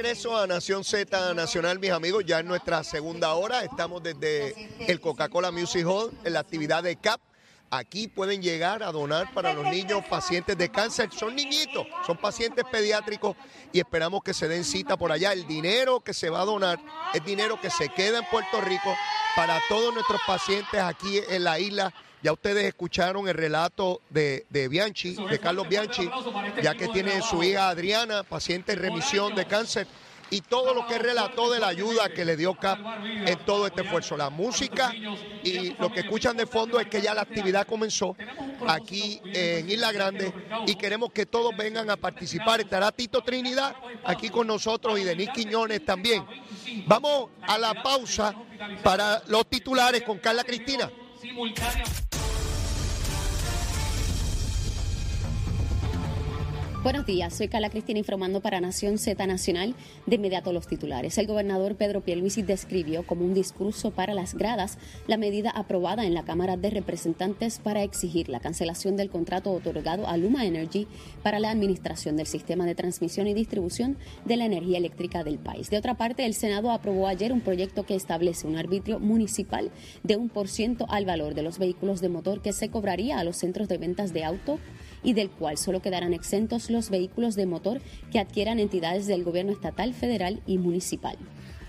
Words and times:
Regreso 0.00 0.34
a 0.34 0.46
Nación 0.46 0.82
Z 0.82 1.34
Nacional, 1.34 1.78
mis 1.78 1.90
amigos, 1.90 2.24
ya 2.24 2.38
en 2.38 2.46
nuestra 2.46 2.82
segunda 2.82 3.34
hora. 3.34 3.62
Estamos 3.64 4.02
desde 4.02 4.54
el 4.90 4.98
Coca-Cola 4.98 5.50
Music 5.50 5.84
Hall 5.86 6.10
en 6.24 6.32
la 6.32 6.40
actividad 6.40 6.82
de 6.82 6.96
CAP. 6.96 7.20
Aquí 7.68 8.08
pueden 8.08 8.40
llegar 8.40 8.82
a 8.82 8.92
donar 8.92 9.30
para 9.34 9.52
los 9.52 9.66
niños 9.66 10.02
pacientes 10.08 10.56
de 10.56 10.70
cáncer. 10.70 11.10
Son 11.12 11.36
niñitos, 11.36 11.86
son 12.06 12.16
pacientes 12.16 12.64
pediátricos 12.72 13.36
y 13.74 13.80
esperamos 13.80 14.22
que 14.22 14.32
se 14.32 14.48
den 14.48 14.64
cita 14.64 14.96
por 14.96 15.12
allá. 15.12 15.34
El 15.34 15.46
dinero 15.46 16.00
que 16.00 16.14
se 16.14 16.30
va 16.30 16.40
a 16.40 16.46
donar 16.46 16.80
es 17.12 17.22
dinero 17.22 17.60
que 17.60 17.68
se 17.68 17.90
queda 17.90 18.20
en 18.20 18.24
Puerto 18.30 18.58
Rico 18.62 18.96
para 19.36 19.60
todos 19.68 19.92
nuestros 19.92 20.22
pacientes 20.26 20.80
aquí 20.80 21.20
en 21.28 21.44
la 21.44 21.60
isla. 21.60 21.92
Ya 22.22 22.32
ustedes 22.32 22.64
escucharon 22.64 23.28
el 23.28 23.34
relato 23.34 24.02
de, 24.10 24.44
de 24.50 24.68
Bianchi, 24.68 25.14
de 25.14 25.38
Carlos 25.38 25.68
Bianchi, 25.68 26.08
ya 26.62 26.74
que 26.74 26.88
tiene 26.88 27.22
su 27.22 27.42
hija 27.42 27.70
Adriana, 27.70 28.22
paciente 28.24 28.72
en 28.72 28.78
remisión 28.78 29.34
de 29.34 29.46
cáncer 29.46 29.86
y 30.30 30.42
todo 30.42 30.72
lo 30.74 30.86
que 30.86 30.98
relató 30.98 31.50
de 31.50 31.58
la 31.58 31.68
ayuda 31.68 32.08
que 32.08 32.24
le 32.24 32.36
dio 32.36 32.54
CAP 32.54 32.78
en 33.04 33.38
todo 33.44 33.66
este 33.66 33.82
esfuerzo. 33.82 34.16
La 34.16 34.30
música 34.30 34.92
y 35.42 35.74
lo 35.78 35.92
que 35.92 36.00
escuchan 36.00 36.36
de 36.36 36.46
fondo 36.46 36.78
es 36.78 36.86
que 36.86 37.02
ya 37.02 37.14
la 37.14 37.22
actividad 37.22 37.66
comenzó 37.66 38.16
aquí 38.66 39.20
en 39.24 39.68
Isla 39.68 39.92
Grande 39.92 40.32
y 40.66 40.76
queremos 40.76 41.12
que 41.12 41.26
todos 41.26 41.56
vengan 41.56 41.90
a 41.90 41.96
participar. 41.96 42.60
Estará 42.60 42.92
Tito 42.92 43.22
Trinidad 43.22 43.74
aquí 44.04 44.30
con 44.30 44.46
nosotros 44.46 44.98
y 44.98 45.04
Denis 45.04 45.30
Quiñones 45.34 45.84
también. 45.84 46.24
Vamos 46.86 47.30
a 47.42 47.58
la 47.58 47.82
pausa 47.82 48.34
para 48.82 49.22
los 49.26 49.48
titulares 49.48 50.02
con 50.02 50.18
Carla 50.18 50.44
Cristina. 50.44 50.90
Buenos 56.82 57.04
días, 57.04 57.34
soy 57.34 57.48
Carla 57.48 57.68
Cristina 57.68 57.98
informando 57.98 58.40
para 58.40 58.58
Nación 58.58 58.96
Z 58.96 59.26
Nacional. 59.26 59.74
De 60.06 60.16
inmediato 60.16 60.50
los 60.50 60.66
titulares. 60.66 61.18
El 61.18 61.26
gobernador 61.26 61.76
Pedro 61.76 62.00
Pierluisi 62.00 62.40
describió 62.40 63.06
como 63.06 63.26
un 63.26 63.34
discurso 63.34 63.90
para 63.90 64.14
las 64.14 64.34
gradas 64.34 64.78
la 65.06 65.18
medida 65.18 65.50
aprobada 65.50 66.06
en 66.06 66.14
la 66.14 66.24
Cámara 66.24 66.56
de 66.56 66.70
Representantes 66.70 67.58
para 67.58 67.82
exigir 67.82 68.30
la 68.30 68.40
cancelación 68.40 68.96
del 68.96 69.10
contrato 69.10 69.52
otorgado 69.52 70.08
a 70.08 70.16
Luma 70.16 70.46
Energy 70.46 70.86
para 71.22 71.38
la 71.38 71.50
administración 71.50 72.16
del 72.16 72.26
sistema 72.26 72.64
de 72.64 72.74
transmisión 72.74 73.26
y 73.26 73.34
distribución 73.34 73.98
de 74.24 74.38
la 74.38 74.46
energía 74.46 74.78
eléctrica 74.78 75.22
del 75.22 75.38
país. 75.38 75.68
De 75.68 75.76
otra 75.76 75.98
parte, 75.98 76.24
el 76.24 76.32
Senado 76.32 76.70
aprobó 76.70 77.08
ayer 77.08 77.30
un 77.30 77.42
proyecto 77.42 77.84
que 77.84 77.94
establece 77.94 78.46
un 78.46 78.56
arbitrio 78.56 79.00
municipal 79.00 79.70
de 80.02 80.16
un 80.16 80.30
por 80.30 80.48
ciento 80.48 80.86
al 80.88 81.04
valor 81.04 81.34
de 81.34 81.42
los 81.42 81.58
vehículos 81.58 82.00
de 82.00 82.08
motor 82.08 82.40
que 82.40 82.54
se 82.54 82.70
cobraría 82.70 83.18
a 83.18 83.24
los 83.24 83.36
centros 83.36 83.68
de 83.68 83.76
ventas 83.76 84.14
de 84.14 84.24
auto 84.24 84.58
y 85.02 85.14
del 85.14 85.30
cual 85.30 85.58
solo 85.58 85.80
quedarán 85.80 86.12
exentos 86.12 86.70
los 86.70 86.90
vehículos 86.90 87.34
de 87.34 87.46
motor 87.46 87.80
que 88.12 88.18
adquieran 88.18 88.58
entidades 88.58 89.06
del 89.06 89.24
gobierno 89.24 89.52
estatal, 89.52 89.94
federal 89.94 90.40
y 90.46 90.58
municipal. 90.58 91.16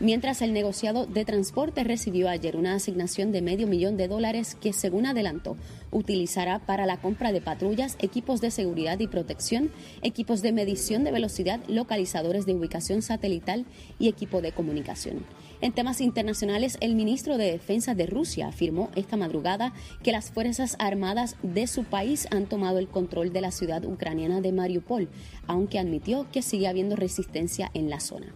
Mientras 0.02 0.42
el 0.42 0.52
negociado 0.52 1.06
de 1.06 1.26
transporte 1.26 1.84
recibió 1.84 2.28
ayer 2.28 2.58
una 2.58 2.74
asignación 2.74 3.32
de 3.32 3.44
medio 3.44 3.68
millón 3.68 3.98
de 3.98 4.08
dólares 4.08 4.58
que, 4.60 4.74
según 4.74 5.06
adelantó, 5.06 5.58
utilizará 5.92 6.58
para 6.58 6.88
la 6.88 6.98
compra 6.98 7.32
de 7.32 7.40
patrullas, 7.40 7.98
equipos 8.00 8.42
de 8.42 8.50
seguridad 8.50 9.00
y 9.00 9.06
protección, 9.06 9.70
equipos 10.02 10.42
de 10.42 10.54
medición 10.54 11.04
de 11.04 11.12
velocidad, 11.12 11.60
localizadores 11.68 12.48
de 12.48 12.56
ubicación 12.56 13.04
satelital 13.04 13.68
y 14.00 14.08
equipo 14.08 14.42
de 14.42 14.54
comunicación. 14.54 15.24
En 15.62 15.72
temas 15.72 16.02
internacionales, 16.02 16.80
el 16.82 16.96
ministro 16.96 17.38
de 17.38 17.52
Defensa 17.52 17.94
de 17.94 18.08
Rusia 18.08 18.48
afirmó 18.48 18.90
esta 18.96 19.18
madrugada 19.18 19.72
que 20.02 20.12
las 20.12 20.32
Fuerzas 20.32 20.78
Armadas 20.80 21.36
de 21.44 21.68
su 21.68 21.84
país 21.84 22.28
han 22.32 22.48
tomado 22.48 22.80
el 22.80 22.88
control 22.88 23.32
de 23.34 23.42
la 23.42 23.52
ciudad 23.52 23.86
ucraniana 23.86 24.42
de 24.42 24.52
Mariupol, 24.52 25.10
aunque 25.46 25.78
admitió 25.78 26.26
que 26.32 26.42
sigue 26.42 26.68
habiendo 26.68 26.96
resistencia 26.96 27.70
en 27.76 27.92
la 27.92 28.00
zona. 28.00 28.34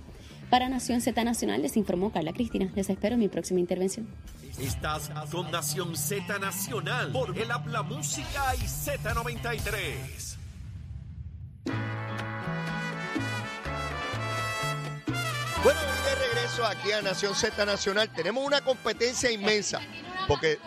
Para 0.49 0.69
Nación 0.69 1.01
Z 1.01 1.23
Nacional 1.23 1.61
les 1.61 1.75
informó 1.75 2.11
Carla 2.11 2.33
Cristina. 2.33 2.69
Les 2.75 2.89
espero 2.89 3.15
en 3.15 3.19
mi 3.21 3.27
próxima 3.27 3.59
intervención. 3.59 4.07
Estás 4.59 5.11
con 5.31 5.51
Nación 5.51 5.95
Z 5.97 6.39
Nacional 6.39 7.11
por 7.11 7.37
el 7.37 7.51
Habla 7.51 7.83
Música 7.83 8.55
y 8.55 8.65
Z93. 8.65 10.37
Bueno, 15.63 15.79
y 15.81 16.09
de 16.09 16.15
regreso 16.27 16.65
aquí 16.65 16.91
a 16.91 17.01
Nación 17.01 17.33
Z 17.33 17.65
Nacional. 17.65 18.09
Tenemos 18.13 18.45
una 18.45 18.61
competencia 18.61 19.31
inmensa, 19.31 19.81
porque 20.27 20.59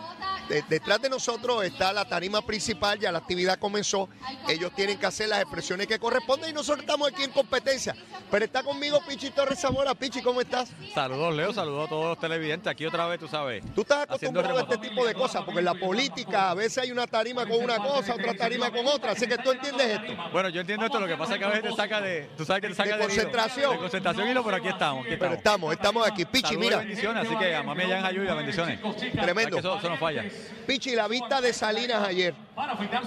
de- 0.49 0.63
detrás 0.67 1.01
de 1.01 1.09
nosotros 1.09 1.63
está 1.63 1.93
la 1.93 2.03
tarima 2.05 2.41
principal, 2.41 2.99
ya 2.99 3.11
la 3.11 3.19
actividad 3.19 3.57
comenzó. 3.59 4.09
Ellos 4.47 4.71
tienen 4.75 4.97
que 4.99 5.05
hacer 5.05 5.29
las 5.29 5.41
expresiones 5.41 5.87
que 5.87 5.99
corresponden 5.99 6.49
y 6.49 6.53
nosotros 6.53 6.81
estamos 6.81 7.07
aquí 7.11 7.23
en 7.23 7.31
competencia. 7.31 7.95
Pero 8.29 8.43
está 8.45 8.63
conmigo 8.63 8.99
Pichi 9.07 9.29
Torres 9.31 9.59
Zamora. 9.59 9.93
Pichi, 9.95 10.21
¿cómo 10.21 10.41
estás? 10.41 10.71
Saludos, 10.93 11.35
Leo, 11.35 11.53
saludos 11.53 11.85
a 11.85 11.89
todos 11.89 12.05
los 12.05 12.19
televidentes. 12.19 12.69
Aquí 12.69 12.85
otra 12.85 13.05
vez, 13.07 13.19
tú 13.19 13.27
sabes. 13.27 13.63
Tú 13.73 13.81
estás 13.81 14.03
acostumbrado 14.03 14.57
a 14.57 14.61
este 14.61 14.77
tipo 14.77 15.05
de 15.05 15.13
cosas, 15.13 15.43
porque 15.43 15.59
en 15.59 15.65
la 15.65 15.73
política 15.75 16.49
a 16.51 16.53
veces 16.53 16.79
hay 16.79 16.91
una 16.91 17.07
tarima 17.07 17.45
con 17.45 17.63
una 17.63 17.77
cosa, 17.77 18.13
otra 18.15 18.33
tarima 18.33 18.71
con 18.71 18.85
otra. 18.87 19.11
Así 19.11 19.27
que 19.27 19.37
tú 19.37 19.51
entiendes 19.51 19.87
esto. 19.99 20.13
Bueno, 20.33 20.49
yo 20.49 20.61
entiendo 20.61 20.85
esto, 20.85 20.99
lo 20.99 21.07
que 21.07 21.15
pasa 21.15 21.33
es 21.33 21.39
que 21.39 21.45
a 21.45 21.49
veces 21.49 21.69
te 21.69 21.75
saca 21.75 22.01
de. 22.01 22.29
Tú 22.37 22.45
sabes 22.45 22.61
que 22.61 22.67
te 22.69 22.75
saca 22.75 22.97
De 22.97 23.03
concentración. 23.03 23.71
De 23.73 23.77
concentración 23.77 24.27
hilo, 24.27 24.43
pero 24.43 24.57
aquí 24.57 24.67
estamos. 24.67 25.05
Aquí 25.05 25.15
Pero 25.19 25.33
estamos. 25.35 25.71
estamos, 25.73 25.73
estamos 25.73 26.07
aquí. 26.07 26.25
Pichi, 26.25 26.41
Saludos 26.49 26.63
y 26.63 26.65
mira. 26.65 26.77
bendiciones, 26.79 27.25
así 27.27 27.35
que 27.37 27.55
a 27.55 27.63
mami 27.63 27.83
allá 27.83 27.99
en 27.99 28.05
Ayuya, 28.05 28.33
bendiciones. 28.33 28.79
Tremendo. 29.13 29.57
Eso, 29.59 29.77
eso 29.77 29.89
no 29.89 29.97
falla. 29.97 30.23
Pichi, 30.69 30.91
la 30.91 31.07
vista 31.07 31.41
de 31.41 31.51
Salinas 31.51 32.07
ayer. 32.07 32.35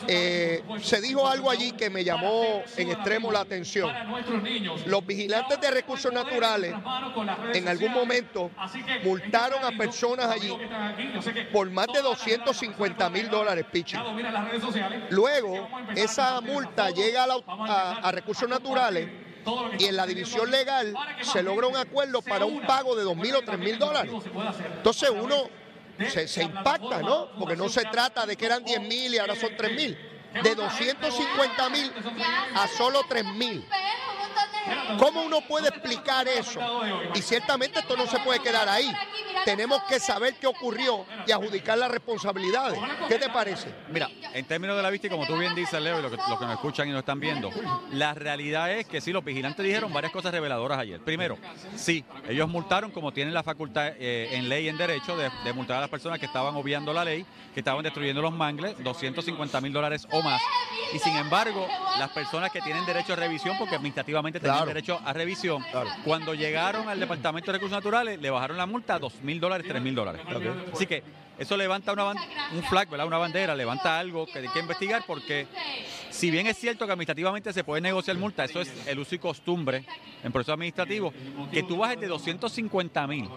eh, 0.08 0.62
se 0.80 1.00
dijo 1.00 1.28
algo 1.28 1.48
allí 1.48 1.72
que 1.72 1.90
me 1.90 2.02
llamó 2.02 2.62
en 2.76 2.90
extremo 2.90 3.30
la 3.30 3.40
atención. 3.40 3.88
Los 4.86 5.06
vigilantes 5.06 5.60
de 5.60 5.70
recursos 5.70 6.12
naturales 6.12 6.74
en 7.54 7.68
algún 7.68 7.92
momento 7.92 8.50
multaron 9.04 9.64
a 9.64 9.70
personas 9.78 10.26
allí 10.26 10.52
por 11.52 11.70
más 11.70 11.86
de 11.94 12.02
250 12.02 13.10
mil 13.10 13.30
dólares, 13.30 13.64
Pichi. 13.70 13.96
Luego, 15.10 15.68
esa 15.94 16.40
multa 16.40 16.90
llega 16.90 17.26
a, 17.26 18.10
recursos 18.10 18.48
naturales 18.48 19.08
y 19.78 19.84
en 19.84 19.96
la 19.96 20.06
división 20.06 20.50
legal 20.50 20.94
se 21.20 21.44
logra 21.44 21.66
un 21.68 21.76
acuerdo 21.76 22.22
para 22.22 22.44
un 22.44 22.60
pago 22.62 22.96
de 22.96 23.04
2 23.04 23.16
mil 23.16 23.36
o 23.36 23.42
3 23.42 23.58
mil 23.58 23.78
dólares. 23.78 24.12
Entonces 24.76 25.10
uno 25.10 25.61
se, 26.10 26.28
se 26.28 26.42
impacta, 26.42 27.00
¿no? 27.02 27.30
Porque 27.38 27.56
no 27.56 27.68
se 27.68 27.84
trata 27.84 28.26
de 28.26 28.36
que 28.36 28.46
eran 28.46 28.64
10 28.64 28.80
mil 28.80 29.14
y 29.14 29.18
ahora 29.18 29.34
son 29.36 29.56
3 29.56 29.72
mil. 29.72 29.98
De 30.42 30.54
250 30.54 31.68
mil 31.68 31.92
a 32.54 32.66
solo 32.68 33.02
3 33.08 33.24
mil. 33.24 33.66
¿Cómo 34.98 35.22
uno 35.22 35.40
puede 35.42 35.68
explicar 35.68 36.26
eso? 36.28 36.60
Y 37.14 37.22
ciertamente 37.22 37.80
esto 37.80 37.96
no 37.96 38.06
se 38.06 38.18
puede 38.20 38.40
quedar 38.40 38.68
ahí. 38.68 38.90
Tenemos 39.44 39.82
que 39.88 39.98
saber 39.98 40.34
qué 40.34 40.46
ocurrió 40.46 41.04
y 41.26 41.32
adjudicar 41.32 41.78
las 41.78 41.90
responsabilidades. 41.90 42.78
¿Qué 43.08 43.18
te 43.18 43.28
parece? 43.28 43.74
Mira, 43.88 44.08
en 44.32 44.44
términos 44.46 44.76
de 44.76 44.82
la 44.82 44.90
vista, 44.90 45.08
y 45.08 45.10
como 45.10 45.26
tú 45.26 45.36
bien 45.36 45.54
dices, 45.54 45.80
Leo, 45.80 45.98
y 45.98 46.02
los 46.02 46.10
que 46.10 46.16
nos 46.16 46.52
escuchan 46.52 46.88
y 46.88 46.92
nos 46.92 47.00
están 47.00 47.18
viendo, 47.18 47.50
la 47.90 48.14
realidad 48.14 48.70
es 48.72 48.86
que 48.86 49.00
sí, 49.00 49.12
los 49.12 49.24
vigilantes 49.24 49.64
dijeron 49.64 49.92
varias 49.92 50.12
cosas 50.12 50.32
reveladoras 50.32 50.78
ayer. 50.78 51.00
Primero, 51.00 51.38
sí, 51.76 52.04
ellos 52.28 52.48
multaron 52.48 52.90
como 52.90 53.12
tienen 53.12 53.34
la 53.34 53.42
facultad 53.42 53.92
eh, 53.98 54.28
en 54.32 54.48
ley 54.48 54.66
y 54.66 54.68
en 54.68 54.76
derecho 54.76 55.16
de, 55.16 55.30
de 55.44 55.52
multar 55.52 55.78
a 55.78 55.80
las 55.80 55.90
personas 55.90 56.18
que 56.18 56.26
estaban 56.26 56.54
obviando 56.54 56.92
la 56.92 57.04
ley, 57.04 57.26
que 57.54 57.60
estaban 57.60 57.82
destruyendo 57.82 58.22
los 58.22 58.32
mangles, 58.32 58.76
250 58.82 59.60
mil 59.60 59.72
dólares 59.72 60.06
o 60.10 60.22
más. 60.22 60.40
Y 60.94 60.98
sin 60.98 61.16
embargo, 61.16 61.66
las 61.98 62.10
personas 62.10 62.50
que 62.50 62.60
tienen 62.60 62.84
derecho 62.84 63.12
a 63.14 63.16
revisión, 63.16 63.56
porque 63.58 63.74
administrativamente 63.76 64.40
Claro. 64.40 64.66
derecho 64.66 65.00
a 65.04 65.12
revisión, 65.12 65.64
cuando 66.04 66.34
llegaron 66.34 66.88
al 66.88 67.00
Departamento 67.00 67.50
de 67.50 67.58
Recursos 67.58 67.76
Naturales, 67.76 68.20
le 68.20 68.30
bajaron 68.30 68.56
la 68.56 68.66
multa 68.66 68.94
a 68.94 68.98
2 68.98 69.22
mil 69.22 69.40
dólares, 69.40 69.66
3 69.68 69.80
mil 69.82 69.94
dólares. 69.94 70.20
Así 70.72 70.86
que 70.86 71.02
eso 71.38 71.56
levanta 71.56 71.92
una 71.92 72.10
un 72.10 72.62
flag, 72.68 72.88
¿verdad? 72.90 73.06
una 73.06 73.16
bandera, 73.18 73.54
levanta 73.54 73.98
algo 73.98 74.26
que 74.26 74.40
hay 74.40 74.48
que 74.48 74.58
investigar 74.60 75.02
porque 75.06 75.46
si 76.10 76.30
bien 76.30 76.46
es 76.46 76.58
cierto 76.58 76.84
que 76.84 76.92
administrativamente 76.92 77.52
se 77.54 77.64
puede 77.64 77.80
negociar 77.80 78.18
multa, 78.18 78.44
eso 78.44 78.60
es 78.60 78.70
el 78.86 78.98
uso 78.98 79.14
y 79.14 79.18
costumbre 79.18 79.84
en 80.22 80.30
proceso 80.30 80.52
administrativo, 80.52 81.12
que 81.50 81.62
tú 81.62 81.78
bajes 81.78 81.98
de 82.00 82.06
250 82.06 83.06
mil 83.06 83.28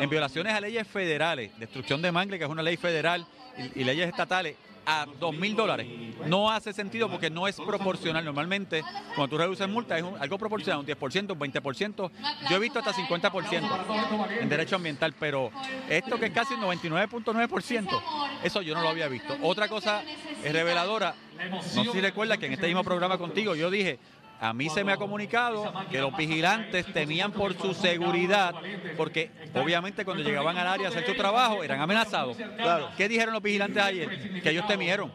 en 0.00 0.08
violaciones 0.08 0.54
a 0.54 0.60
leyes 0.60 0.86
federales, 0.88 1.56
destrucción 1.58 2.00
de 2.00 2.10
mangle, 2.10 2.38
que 2.38 2.44
es 2.44 2.50
una 2.50 2.62
ley 2.62 2.76
federal, 2.78 3.26
y, 3.58 3.80
y 3.82 3.84
leyes 3.84 4.08
estatales, 4.08 4.56
a 4.86 5.06
2 5.18 5.34
mil 5.36 5.54
dólares. 5.54 5.86
No 6.26 6.50
hace 6.50 6.72
sentido 6.72 7.08
porque 7.10 7.30
no 7.30 7.48
es 7.48 7.56
proporcional. 7.56 8.24
Normalmente, 8.24 8.82
cuando 9.14 9.28
tú 9.28 9.38
reduces 9.38 9.68
multa, 9.68 9.98
es 9.98 10.04
algo 10.20 10.38
proporcional, 10.38 10.80
un 10.80 10.86
10%, 10.86 11.32
un 11.32 11.38
20%. 11.38 12.10
Yo 12.48 12.56
he 12.56 12.60
visto 12.60 12.78
hasta 12.78 12.92
50% 12.92 14.40
en 14.40 14.48
derecho 14.48 14.76
ambiental, 14.76 15.14
pero 15.18 15.50
esto 15.88 16.18
que 16.18 16.26
es 16.26 16.32
casi 16.32 16.54
un 16.54 16.62
99.9%, 16.62 18.02
eso 18.42 18.62
yo 18.62 18.74
no 18.74 18.82
lo 18.82 18.88
había 18.88 19.08
visto. 19.08 19.36
Otra 19.42 19.68
cosa 19.68 20.02
es 20.42 20.52
reveladora. 20.52 21.14
No 21.50 21.62
sé 21.62 21.84
si 21.90 22.00
recuerdas 22.00 22.38
que 22.38 22.46
en 22.46 22.52
este 22.52 22.66
mismo 22.66 22.84
programa 22.84 23.18
contigo 23.18 23.54
yo 23.54 23.70
dije, 23.70 23.98
A 24.42 24.52
mí 24.52 24.68
se 24.68 24.82
me 24.82 24.90
ha 24.90 24.96
comunicado 24.96 25.72
que 25.88 26.00
los 26.00 26.16
vigilantes 26.16 26.92
temían 26.92 27.30
por 27.30 27.56
su 27.56 27.74
seguridad, 27.74 28.52
porque 28.96 29.30
obviamente 29.54 30.04
cuando 30.04 30.24
llegaban 30.24 30.58
al 30.58 30.66
área 30.66 30.88
a 30.88 30.90
hacer 30.90 31.06
su 31.06 31.14
trabajo 31.14 31.62
eran 31.62 31.80
amenazados. 31.80 32.36
Claro. 32.56 32.90
¿Qué 32.96 33.08
dijeron 33.08 33.34
los 33.34 33.42
vigilantes 33.42 33.80
ayer? 33.80 34.42
Que 34.42 34.50
ellos 34.50 34.66
temieron 34.66 35.12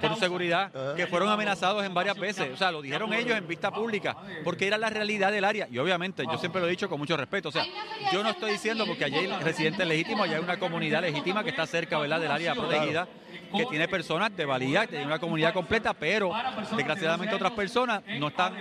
por 0.00 0.14
su 0.14 0.20
seguridad, 0.20 0.94
que 0.94 1.08
fueron 1.08 1.28
amenazados 1.28 1.84
en 1.84 1.92
varias 1.92 2.16
veces. 2.16 2.52
O 2.52 2.56
sea, 2.56 2.70
lo 2.70 2.80
dijeron 2.80 3.12
ellos 3.12 3.36
en 3.36 3.48
vista 3.48 3.72
pública, 3.72 4.16
porque 4.44 4.68
era 4.68 4.78
la 4.78 4.90
realidad 4.90 5.32
del 5.32 5.44
área. 5.44 5.66
Y 5.68 5.78
obviamente, 5.78 6.22
yo 6.24 6.38
siempre 6.38 6.60
lo 6.60 6.68
he 6.68 6.70
dicho 6.70 6.88
con 6.88 7.00
mucho 7.00 7.16
respeto. 7.16 7.48
O 7.48 7.52
sea, 7.52 7.66
yo 8.12 8.22
no 8.22 8.30
estoy 8.30 8.52
diciendo 8.52 8.86
porque 8.86 9.06
allí 9.06 9.16
hay 9.16 9.26
residentes 9.42 9.84
legítimos, 9.84 10.28
allá 10.28 10.36
hay 10.36 10.44
una 10.44 10.60
comunidad 10.60 11.00
legítima 11.00 11.42
que 11.42 11.50
está 11.50 11.66
cerca 11.66 11.98
¿verdad? 11.98 12.20
del 12.20 12.30
área 12.30 12.54
protegida 12.54 13.08
que 13.56 13.66
tiene 13.66 13.88
personas 13.88 14.34
de 14.36 14.44
valía, 14.44 14.82
que 14.82 14.88
tiene 14.88 15.06
una 15.06 15.18
comunidad 15.18 15.52
completa, 15.52 15.94
pero 15.94 16.32
desgraciadamente 16.76 17.34
otras 17.34 17.52
personas 17.52 18.02
no 18.18 18.28
están, 18.28 18.51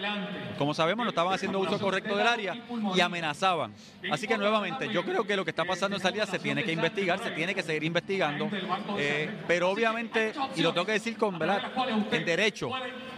como 0.57 0.73
sabemos, 0.73 1.05
no 1.05 1.09
estaban 1.09 1.33
haciendo 1.33 1.59
uso 1.59 1.79
correcto 1.79 2.15
del 2.15 2.27
área 2.27 2.55
y 2.95 3.01
amenazaban. 3.01 3.73
Así 4.11 4.27
que 4.27 4.37
nuevamente, 4.37 4.91
yo 4.91 5.03
creo 5.03 5.23
que 5.23 5.35
lo 5.35 5.43
que 5.43 5.51
está 5.51 5.65
pasando 5.65 5.97
en 5.97 6.01
salida 6.01 6.25
se 6.25 6.39
tiene 6.39 6.63
que 6.63 6.71
investigar, 6.71 7.19
se 7.19 7.31
tiene 7.31 7.55
que 7.55 7.63
seguir 7.63 7.83
investigando, 7.83 8.49
eh, 8.97 9.29
pero 9.47 9.69
obviamente, 9.69 10.33
y 10.55 10.61
lo 10.61 10.73
tengo 10.73 10.85
que 10.85 10.93
decir 10.93 11.17
con 11.17 11.37
verdad, 11.37 11.71
en 12.11 12.25
derecho, 12.25 12.69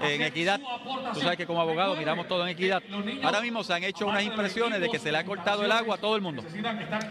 en 0.04 0.22
equidad, 0.22 0.60
tú 1.14 1.22
sabes 1.22 1.38
que 1.38 1.46
como 1.46 1.62
abogado 1.62 1.96
miramos 1.96 2.28
todo 2.28 2.44
en 2.44 2.50
equidad. 2.50 2.84
Ahora 3.24 3.42
mismo 3.42 3.64
se 3.64 3.74
han 3.74 3.84
hecho 3.84 4.06
unas 4.06 4.24
impresiones 4.24 4.80
de 4.80 4.90
que 4.90 5.00
se 5.00 5.12
le 5.12 5.18
ha 5.18 5.24
cortado 5.24 5.64
el 5.64 5.72
agua 5.72 5.96
a 5.96 5.98
todo 5.98 6.16
el 6.16 6.22
mundo, 6.22 6.44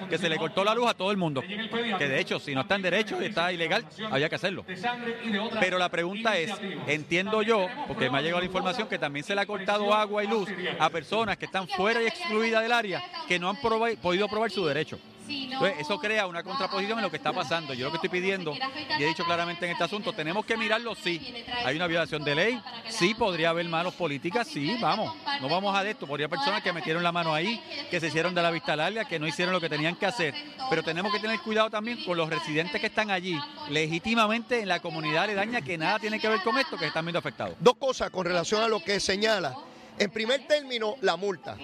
que 0.09 0.19
se 0.19 0.29
le 0.29 0.37
cortó 0.37 0.65
la 0.65 0.75
luz 0.75 0.89
a 0.89 0.95
todo 0.95 1.11
el 1.11 1.17
mundo, 1.17 1.43
que 1.43 2.09
de 2.09 2.21
hecho, 2.21 2.39
si 2.39 2.55
no 2.55 2.63
está 2.63 2.77
en 2.77 2.83
derecho 2.83 3.21
y 3.21 3.27
está 3.27 3.53
ilegal, 3.53 3.85
había 4.11 4.29
que 4.29 4.35
hacerlo. 4.35 4.65
Pero 5.61 5.79
la 5.79 5.89
pregunta 5.89 6.37
es, 6.37 6.53
entiendo 6.87 7.43
yo, 7.43 7.67
porque 7.87 8.11
me 8.11 8.19
ha 8.19 8.21
llegado 8.21 8.41
la 8.41 8.47
información 8.47 8.89
que 8.89 8.99
también 8.99 9.25
se 9.25 9.35
le 9.35 9.41
ha 9.41 9.47
cortado 9.47 9.93
agua 9.95 10.25
y 10.25 10.29
luz 10.29 10.49
a 10.79 10.91
personas 10.91 11.37
que 11.37 11.47
están 11.47 11.69
fuera 11.69 12.03
y 12.03 12.07
excluidas 12.07 12.63
del 12.63 12.73
área, 12.73 13.03
que 13.27 13.39
no 13.39 13.49
han 13.49 13.57
podido 13.61 14.29
probar 14.29 14.51
su 14.51 14.65
derecho. 14.67 14.99
Entonces, 15.33 15.81
eso 15.81 15.99
crea 15.99 16.27
una 16.27 16.43
contraposición 16.43 16.99
en 16.99 17.05
lo 17.05 17.11
que 17.11 17.17
está 17.17 17.33
pasando. 17.33 17.75
Yo 17.75 17.87
lo 17.87 17.91
que 17.91 17.97
estoy 17.97 18.11
pidiendo, 18.11 18.55
y 18.99 19.03
he 19.03 19.07
dicho 19.07 19.25
claramente 19.25 19.65
en 19.67 19.73
este 19.73 19.85
asunto, 19.85 20.13
tenemos 20.13 20.45
que 20.45 20.57
mirarlo, 20.57 20.95
sí. 20.95 21.45
Hay 21.65 21.77
una 21.77 21.87
violación 21.87 22.25
de 22.25 22.35
ley, 22.35 22.63
sí, 22.89 23.15
podría 23.15 23.51
haber 23.51 23.67
manos 23.69 23.95
políticas, 23.95 24.47
sí, 24.49 24.77
vamos. 24.81 25.15
No 25.41 25.49
vamos 25.49 25.77
a 25.77 25.83
de 25.83 25.93
esto. 25.93 26.07
Podría 26.07 26.27
haber 26.27 26.39
personas 26.39 26.63
que 26.63 26.73
metieron 26.73 27.03
la 27.03 27.13
mano 27.13 27.35
ahí, 27.35 27.63
que 27.91 28.01
se 28.01 28.09
hicieron 28.09 28.35
de 28.35 28.43
la 28.43 28.51
vista 28.51 28.77
larga, 28.77 29.05
que 29.05 29.19
no 29.19 29.27
hicieron 29.27 29.53
lo 29.53 29.61
que 29.61 29.69
tenían 29.69 29.97
que 29.97 30.07
hacer. 30.07 30.35
Pero 30.71 30.83
tenemos 30.83 31.13
que 31.13 31.21
tener 31.21 31.39
cuidado 31.41 31.71
también 31.71 32.05
con 32.05 32.17
los 32.17 32.29
residentes 32.29 32.81
que 32.81 32.87
están 32.87 33.11
allí, 33.11 33.39
legítimamente 33.69 34.61
en 34.61 34.69
la 34.69 34.81
comunidad 34.81 35.25
aledaña, 35.25 35.61
que 35.61 35.79
nada 35.79 35.99
tiene 35.99 36.19
que 36.19 36.29
ver 36.29 36.41
con 36.43 36.59
esto, 36.59 36.77
que 36.77 36.85
se 36.85 36.89
están 36.89 37.05
viendo 37.05 37.19
afectados. 37.19 37.57
Dos 37.59 37.77
cosas 37.77 38.11
con 38.11 38.25
relación 38.25 38.63
a 38.63 38.69
lo 38.69 38.83
que 38.83 39.01
señala. 39.01 39.55
En 39.99 40.11
primer 40.11 40.47
término, 40.47 40.97
la 41.01 41.17
multa. 41.17 41.57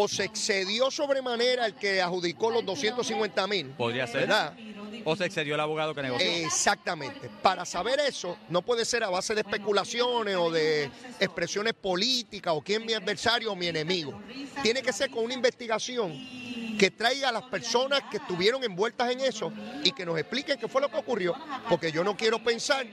O 0.00 0.06
se 0.06 0.22
excedió 0.22 0.92
sobremanera 0.92 1.66
el 1.66 1.74
que 1.74 2.00
adjudicó 2.00 2.52
los 2.52 2.64
250 2.64 3.46
mil. 3.48 3.66
Podría 3.70 4.06
ser. 4.06 4.20
¿Verdad? 4.20 4.54
O 5.04 5.16
se 5.16 5.24
excedió 5.24 5.56
el 5.56 5.60
abogado 5.60 5.92
que 5.92 6.02
negoció. 6.02 6.24
Exactamente. 6.24 7.28
Para 7.42 7.64
saber 7.64 7.98
eso, 7.98 8.36
no 8.48 8.62
puede 8.62 8.84
ser 8.84 9.02
a 9.02 9.10
base 9.10 9.34
de 9.34 9.40
especulaciones 9.40 10.36
o 10.36 10.52
de 10.52 10.88
expresiones 11.18 11.74
políticas 11.74 12.54
o 12.56 12.60
quién 12.60 12.82
es 12.82 12.86
mi 12.86 12.94
adversario 12.94 13.50
o 13.50 13.56
mi 13.56 13.66
enemigo. 13.66 14.22
Tiene 14.62 14.82
que 14.82 14.92
ser 14.92 15.10
con 15.10 15.24
una 15.24 15.34
investigación 15.34 16.12
que 16.78 16.92
traiga 16.92 17.30
a 17.30 17.32
las 17.32 17.42
personas 17.44 18.02
que 18.08 18.18
estuvieron 18.18 18.62
envueltas 18.62 19.10
en 19.10 19.20
eso 19.20 19.52
y 19.82 19.90
que 19.90 20.06
nos 20.06 20.16
expliquen 20.16 20.60
qué 20.60 20.68
fue 20.68 20.80
lo 20.80 20.88
que 20.88 20.98
ocurrió. 20.98 21.34
Porque 21.68 21.90
yo 21.90 22.04
no 22.04 22.16
quiero 22.16 22.40
pensar 22.40 22.86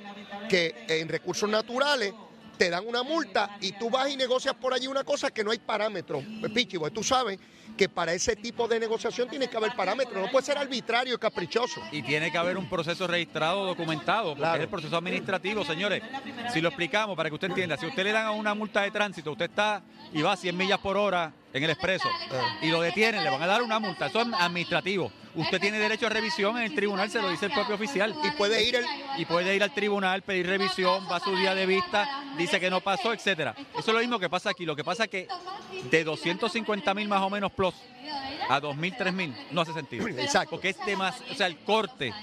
que 0.49 0.85
en 0.87 1.07
recursos 1.07 1.47
naturales 1.47 2.15
te 2.57 2.69
dan 2.69 2.87
una 2.87 3.03
multa 3.03 3.57
y 3.61 3.71
tú 3.73 3.89
vas 3.89 4.09
y 4.09 4.17
negocias 4.17 4.55
por 4.55 4.73
allí 4.73 4.87
una 4.87 5.03
cosa 5.03 5.31
que 5.31 5.43
no 5.43 5.51
hay 5.51 5.59
parámetros. 5.59 6.23
Pues, 6.39 6.51
Pichi, 6.51 6.77
pues 6.77 6.93
tú 6.93 7.03
sabes 7.03 7.39
que 7.77 7.89
para 7.89 8.13
ese 8.13 8.35
tipo 8.37 8.67
de 8.67 8.79
negociación 8.79 9.27
tiene 9.29 9.49
que 9.49 9.57
haber 9.57 9.75
parámetros, 9.75 10.15
no 10.23 10.31
puede 10.31 10.45
ser 10.45 10.57
arbitrario 10.57 11.15
y 11.15 11.17
caprichoso. 11.17 11.81
Y 11.91 12.01
tiene 12.03 12.31
que 12.31 12.37
haber 12.37 12.57
un 12.57 12.69
proceso 12.69 13.05
registrado, 13.05 13.65
documentado, 13.65 14.29
porque 14.29 14.39
Claro. 14.41 14.55
es 14.57 14.61
el 14.63 14.69
proceso 14.69 14.95
administrativo, 14.97 15.65
señores. 15.65 16.01
Si 16.53 16.61
lo 16.61 16.69
explicamos 16.69 17.17
para 17.17 17.29
que 17.29 17.35
usted 17.35 17.49
entienda, 17.49 17.75
si 17.77 17.85
usted 17.85 18.03
le 18.03 18.11
dan 18.13 18.25
a 18.27 18.31
una 18.31 18.53
multa 18.53 18.81
de 18.81 18.91
tránsito, 18.91 19.31
usted 19.31 19.45
está 19.49 19.83
y 20.13 20.21
va 20.21 20.33
a 20.33 20.37
100 20.37 20.55
millas 20.55 20.79
por 20.79 20.95
hora 20.95 21.33
en 21.55 21.63
el 21.63 21.69
expreso 21.69 22.09
y 22.61 22.67
lo 22.67 22.81
detienen, 22.81 23.23
le 23.23 23.29
van 23.29 23.41
a 23.41 23.47
dar 23.47 23.61
una 23.61 23.79
multa. 23.79 24.07
Eso 24.07 24.21
es 24.21 24.27
administrativo. 24.37 25.09
Usted 25.35 25.59
tiene 25.61 25.79
derecho 25.79 26.07
a 26.07 26.09
revisión 26.09 26.57
en 26.57 26.63
el 26.63 26.75
tribunal, 26.75 27.09
se 27.09 27.21
lo 27.21 27.29
dice 27.29 27.45
el 27.45 27.53
propio 27.53 27.75
oficial. 27.75 28.13
Y 28.25 28.31
puede 28.31 28.61
ir 28.61 28.75
el, 28.75 28.85
Y 29.17 29.25
puede 29.25 29.55
ir 29.55 29.63
al 29.63 29.73
tribunal, 29.73 30.21
pedir 30.21 30.47
revisión, 30.47 31.07
va 31.09 31.15
a 31.15 31.19
su 31.21 31.33
día 31.35 31.55
de 31.55 31.65
vista, 31.65 32.23
dice 32.37 32.59
que 32.59 32.69
no 32.69 32.81
pasó, 32.81 33.13
etcétera. 33.13 33.55
Eso 33.71 33.79
es 33.79 33.87
lo 33.87 33.99
mismo 33.99 34.19
que 34.19 34.29
pasa 34.29 34.49
aquí. 34.49 34.65
Lo 34.65 34.75
que 34.75 34.83
pasa 34.83 35.05
es 35.05 35.09
que 35.09 35.27
de 35.89 36.03
250 36.03 36.93
mil 36.93 37.07
más 37.07 37.21
o 37.21 37.29
menos 37.29 37.53
plus 37.53 37.73
a 38.49 38.59
2.000, 38.59 38.97
3.000 38.97 39.35
no 39.51 39.61
hace 39.61 39.73
sentido. 39.73 40.07
Exacto. 40.09 40.51
Porque 40.51 40.69
es 40.69 40.97
más, 40.97 41.15
o 41.31 41.35
sea, 41.35 41.47
el 41.47 41.57
corte, 41.59 42.13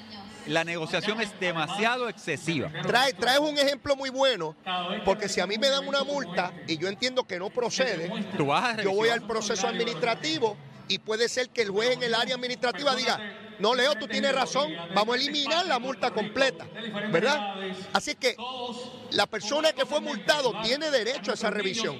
la 0.46 0.64
negociación 0.64 1.20
es 1.20 1.38
demasiado 1.38 2.08
excesiva. 2.08 2.70
Trae, 2.86 3.12
traes 3.14 3.40
un 3.40 3.56
ejemplo 3.58 3.96
muy 3.96 4.10
bueno, 4.10 4.56
porque 5.04 5.28
si 5.28 5.40
a 5.40 5.46
mí 5.46 5.56
me 5.58 5.68
dan 5.68 5.86
una 5.86 6.04
multa 6.04 6.52
y 6.66 6.76
yo 6.78 6.88
entiendo 6.88 7.24
que 7.24 7.38
no 7.38 7.50
procede, 7.50 8.10
Tú 8.36 8.46
vas 8.46 8.78
a 8.78 8.82
yo 8.82 8.92
voy 8.92 9.08
al 9.08 9.22
proceso 9.26 9.66
administrativo 9.68 10.56
y 10.88 10.98
puede 10.98 11.28
ser 11.28 11.48
que 11.50 11.62
el 11.62 11.70
juez 11.70 11.92
en 11.96 12.02
el 12.02 12.14
área 12.14 12.34
administrativa 12.34 12.94
diga, 12.94 13.18
no 13.58 13.74
Leo, 13.74 13.94
tú 13.94 14.08
tienes 14.08 14.34
razón, 14.34 14.72
vamos 14.94 15.14
a 15.14 15.18
eliminar 15.18 15.64
la 15.66 15.78
multa 15.78 16.10
completa, 16.10 16.66
¿verdad? 17.10 17.54
Así 17.92 18.14
que 18.16 18.34
la 19.12 19.26
persona 19.26 19.72
que 19.72 19.86
fue 19.86 20.00
multado 20.00 20.52
tiene 20.62 20.90
derecho 20.90 21.30
a 21.30 21.34
esa 21.34 21.50
revisión, 21.50 21.98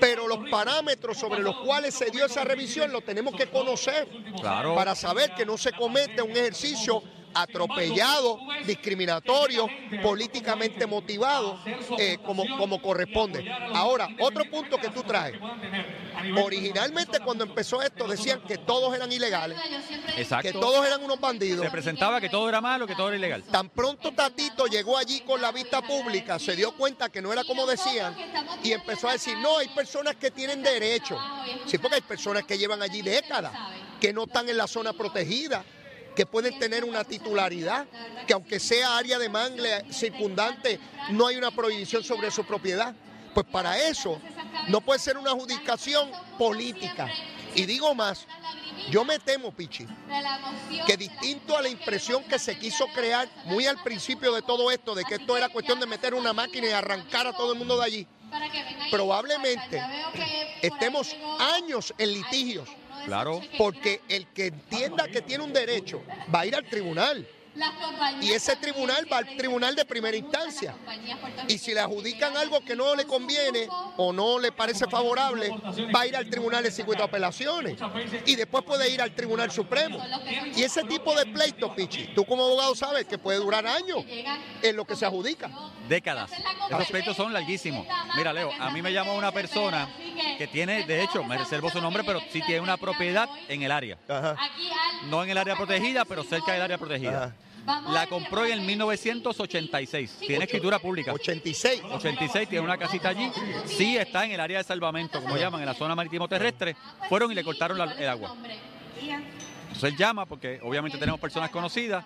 pero 0.00 0.26
los 0.26 0.48
parámetros 0.50 1.18
sobre 1.18 1.40
los 1.40 1.56
cuales 1.60 1.94
se 1.94 2.10
dio 2.10 2.26
esa 2.26 2.42
revisión 2.44 2.90
los 2.92 3.04
tenemos 3.04 3.34
que 3.36 3.46
conocer 3.48 4.08
Claro. 4.40 4.74
para 4.74 4.94
saber 4.94 5.32
que 5.34 5.46
no 5.46 5.56
se 5.56 5.72
comete 5.72 6.20
un 6.22 6.32
ejercicio 6.32 7.02
atropellado, 7.34 8.38
discriminatorio, 8.66 9.68
políticamente 10.02 10.86
motivado, 10.86 11.58
eh, 11.98 12.18
como, 12.24 12.44
como 12.56 12.80
corresponde. 12.80 13.50
Ahora, 13.74 14.08
otro 14.20 14.44
punto 14.50 14.78
que 14.78 14.88
tú 14.88 15.02
traes. 15.02 15.36
Originalmente 16.42 17.20
cuando 17.20 17.44
empezó 17.44 17.82
esto 17.82 18.06
decían 18.06 18.42
que 18.42 18.58
todos 18.58 18.94
eran 18.94 19.10
ilegales, 19.10 19.58
que 20.42 20.52
todos 20.52 20.86
eran 20.86 21.02
unos 21.02 21.20
bandidos. 21.20 21.64
Se 21.64 21.70
presentaba 21.70 22.20
que 22.20 22.28
todo 22.28 22.48
era 22.48 22.60
malo, 22.60 22.86
que 22.86 22.94
todo 22.94 23.08
era 23.08 23.16
ilegal. 23.16 23.42
Tan 23.44 23.68
pronto 23.70 24.12
Tatito 24.12 24.66
llegó 24.66 24.98
allí 24.98 25.20
con 25.20 25.40
la 25.40 25.52
vista 25.52 25.82
pública, 25.82 26.38
se 26.38 26.56
dio 26.56 26.72
cuenta 26.72 27.08
que 27.08 27.22
no 27.22 27.32
era 27.32 27.44
como 27.44 27.66
decían 27.66 28.14
y 28.62 28.72
empezó 28.72 29.08
a 29.08 29.12
decir, 29.12 29.36
no, 29.38 29.58
hay 29.58 29.68
personas 29.68 30.16
que 30.16 30.30
tienen 30.30 30.62
derecho. 30.62 31.18
Sí, 31.66 31.78
porque 31.78 31.96
hay 31.96 32.02
personas 32.02 32.44
que 32.44 32.58
llevan 32.58 32.82
allí 32.82 33.02
décadas, 33.02 33.52
que 34.00 34.12
no 34.12 34.24
están 34.24 34.48
en 34.48 34.56
la 34.56 34.66
zona 34.66 34.92
protegida, 34.92 35.64
que 36.20 36.26
pueden 36.26 36.58
tener 36.58 36.84
una 36.84 37.02
titularidad, 37.02 37.86
que 38.26 38.34
aunque 38.34 38.60
sea 38.60 38.98
área 38.98 39.18
de 39.18 39.30
mangle 39.30 39.90
circundante, 39.90 40.78
no 41.12 41.26
hay 41.26 41.36
una 41.36 41.50
prohibición 41.50 42.04
sobre 42.04 42.30
su 42.30 42.44
propiedad. 42.44 42.94
Pues 43.32 43.46
para 43.46 43.78
eso 43.78 44.20
no 44.68 44.82
puede 44.82 44.98
ser 44.98 45.16
una 45.16 45.30
adjudicación 45.30 46.10
política. 46.36 47.10
Y 47.54 47.64
digo 47.64 47.94
más, 47.94 48.26
yo 48.90 49.02
me 49.02 49.18
temo, 49.18 49.50
Pichi, 49.50 49.86
que 50.86 50.98
distinto 50.98 51.56
a 51.56 51.62
la 51.62 51.70
impresión 51.70 52.22
que 52.24 52.38
se 52.38 52.58
quiso 52.58 52.84
crear 52.88 53.26
muy 53.46 53.66
al 53.66 53.82
principio 53.82 54.34
de 54.34 54.42
todo 54.42 54.70
esto, 54.70 54.94
de 54.94 55.04
que 55.04 55.14
esto 55.14 55.38
era 55.38 55.48
cuestión 55.48 55.80
de 55.80 55.86
meter 55.86 56.12
una 56.12 56.34
máquina 56.34 56.66
y 56.66 56.72
arrancar 56.72 57.28
a 57.28 57.32
todo 57.32 57.54
el 57.54 57.58
mundo 57.58 57.78
de 57.78 57.84
allí, 57.86 58.06
probablemente 58.90 59.82
estemos 60.60 61.16
años 61.38 61.94
en 61.96 62.12
litigios, 62.12 62.68
Claro. 63.04 63.40
porque 63.58 64.00
el 64.08 64.26
que 64.28 64.46
entienda 64.46 65.08
que 65.08 65.22
tiene 65.22 65.44
un 65.44 65.52
derecho 65.52 66.02
va 66.32 66.40
a 66.40 66.46
ir 66.46 66.54
al 66.54 66.64
tribunal. 66.64 67.26
Y 68.20 68.30
ese 68.30 68.56
tribunal 68.56 69.06
va 69.12 69.18
al 69.18 69.36
tribunal 69.36 69.74
de 69.74 69.84
primera 69.84 70.16
instancia. 70.16 70.74
Y 71.48 71.58
si 71.58 71.74
le 71.74 71.80
adjudican 71.80 72.36
algo 72.36 72.60
que 72.64 72.76
no 72.76 72.94
le 72.94 73.04
conviene 73.04 73.68
o 73.96 74.12
no 74.12 74.38
le 74.38 74.52
parece 74.52 74.86
favorable, 74.86 75.50
va 75.94 76.00
a 76.02 76.06
ir 76.06 76.16
al 76.16 76.28
tribunal 76.28 76.62
de 76.62 76.70
circuito 76.70 77.02
de 77.02 77.08
apelaciones. 77.08 77.76
Y 78.26 78.36
después 78.36 78.64
puede 78.64 78.88
ir 78.90 79.02
al 79.02 79.14
tribunal 79.14 79.50
supremo. 79.50 79.98
Y 80.54 80.62
ese 80.62 80.84
tipo 80.84 81.14
de 81.14 81.26
pleito, 81.26 81.74
Pichi, 81.74 82.14
tú 82.14 82.24
como 82.24 82.44
abogado 82.44 82.74
sabes 82.74 83.06
que 83.06 83.18
puede 83.18 83.38
durar 83.38 83.66
años 83.66 84.04
en 84.62 84.76
lo 84.76 84.84
que 84.84 84.96
se 84.96 85.04
adjudica. 85.06 85.50
décadas. 85.88 86.30
Esos 86.70 86.86
pleitos 86.86 87.16
son 87.16 87.32
larguísimos. 87.32 87.86
Mira, 88.16 88.32
Leo, 88.32 88.50
a 88.60 88.70
mí 88.70 88.80
me 88.80 88.92
llamó 88.92 89.14
una 89.14 89.32
persona 89.32 89.88
que 90.38 90.46
tiene, 90.46 90.86
de 90.86 91.02
hecho, 91.02 91.24
me 91.24 91.36
reservo 91.36 91.68
su 91.70 91.80
nombre, 91.80 92.04
pero 92.04 92.20
sí 92.32 92.40
tiene 92.46 92.60
una 92.60 92.76
propiedad 92.76 93.28
en 93.48 93.62
el 93.62 93.72
área. 93.72 93.98
Ajá. 94.08 94.36
No 95.08 95.22
en 95.24 95.30
el 95.30 95.38
área 95.38 95.56
protegida, 95.56 96.04
pero 96.04 96.22
cerca 96.24 96.52
del 96.52 96.62
área 96.62 96.78
protegida. 96.78 97.34
La 97.90 98.06
compró 98.06 98.44
en 98.46 98.52
el 98.52 98.60
1986. 98.62 100.16
Tiene 100.20 100.44
escritura 100.44 100.78
pública. 100.78 101.12
86. 101.12 101.82
86, 101.92 102.48
tiene 102.48 102.64
una 102.64 102.76
casita 102.78 103.10
allí. 103.10 103.30
Sí 103.66 103.96
está 103.96 104.24
en 104.24 104.32
el 104.32 104.40
área 104.40 104.58
de 104.58 104.64
salvamento, 104.64 105.20
como 105.22 105.36
llaman, 105.36 105.60
en 105.60 105.66
la 105.66 105.74
zona 105.74 105.94
marítimo 105.94 106.26
terrestre. 106.28 106.74
Fueron 107.08 107.30
y 107.30 107.34
le 107.34 107.44
cortaron 107.44 107.76
la- 107.78 107.92
el 107.92 108.08
agua. 108.08 108.34
Entonces 109.00 109.84
él 109.84 109.96
llama, 109.96 110.26
porque 110.26 110.58
obviamente 110.62 110.98
tenemos 110.98 111.20
personas 111.20 111.50
conocidas. 111.50 112.04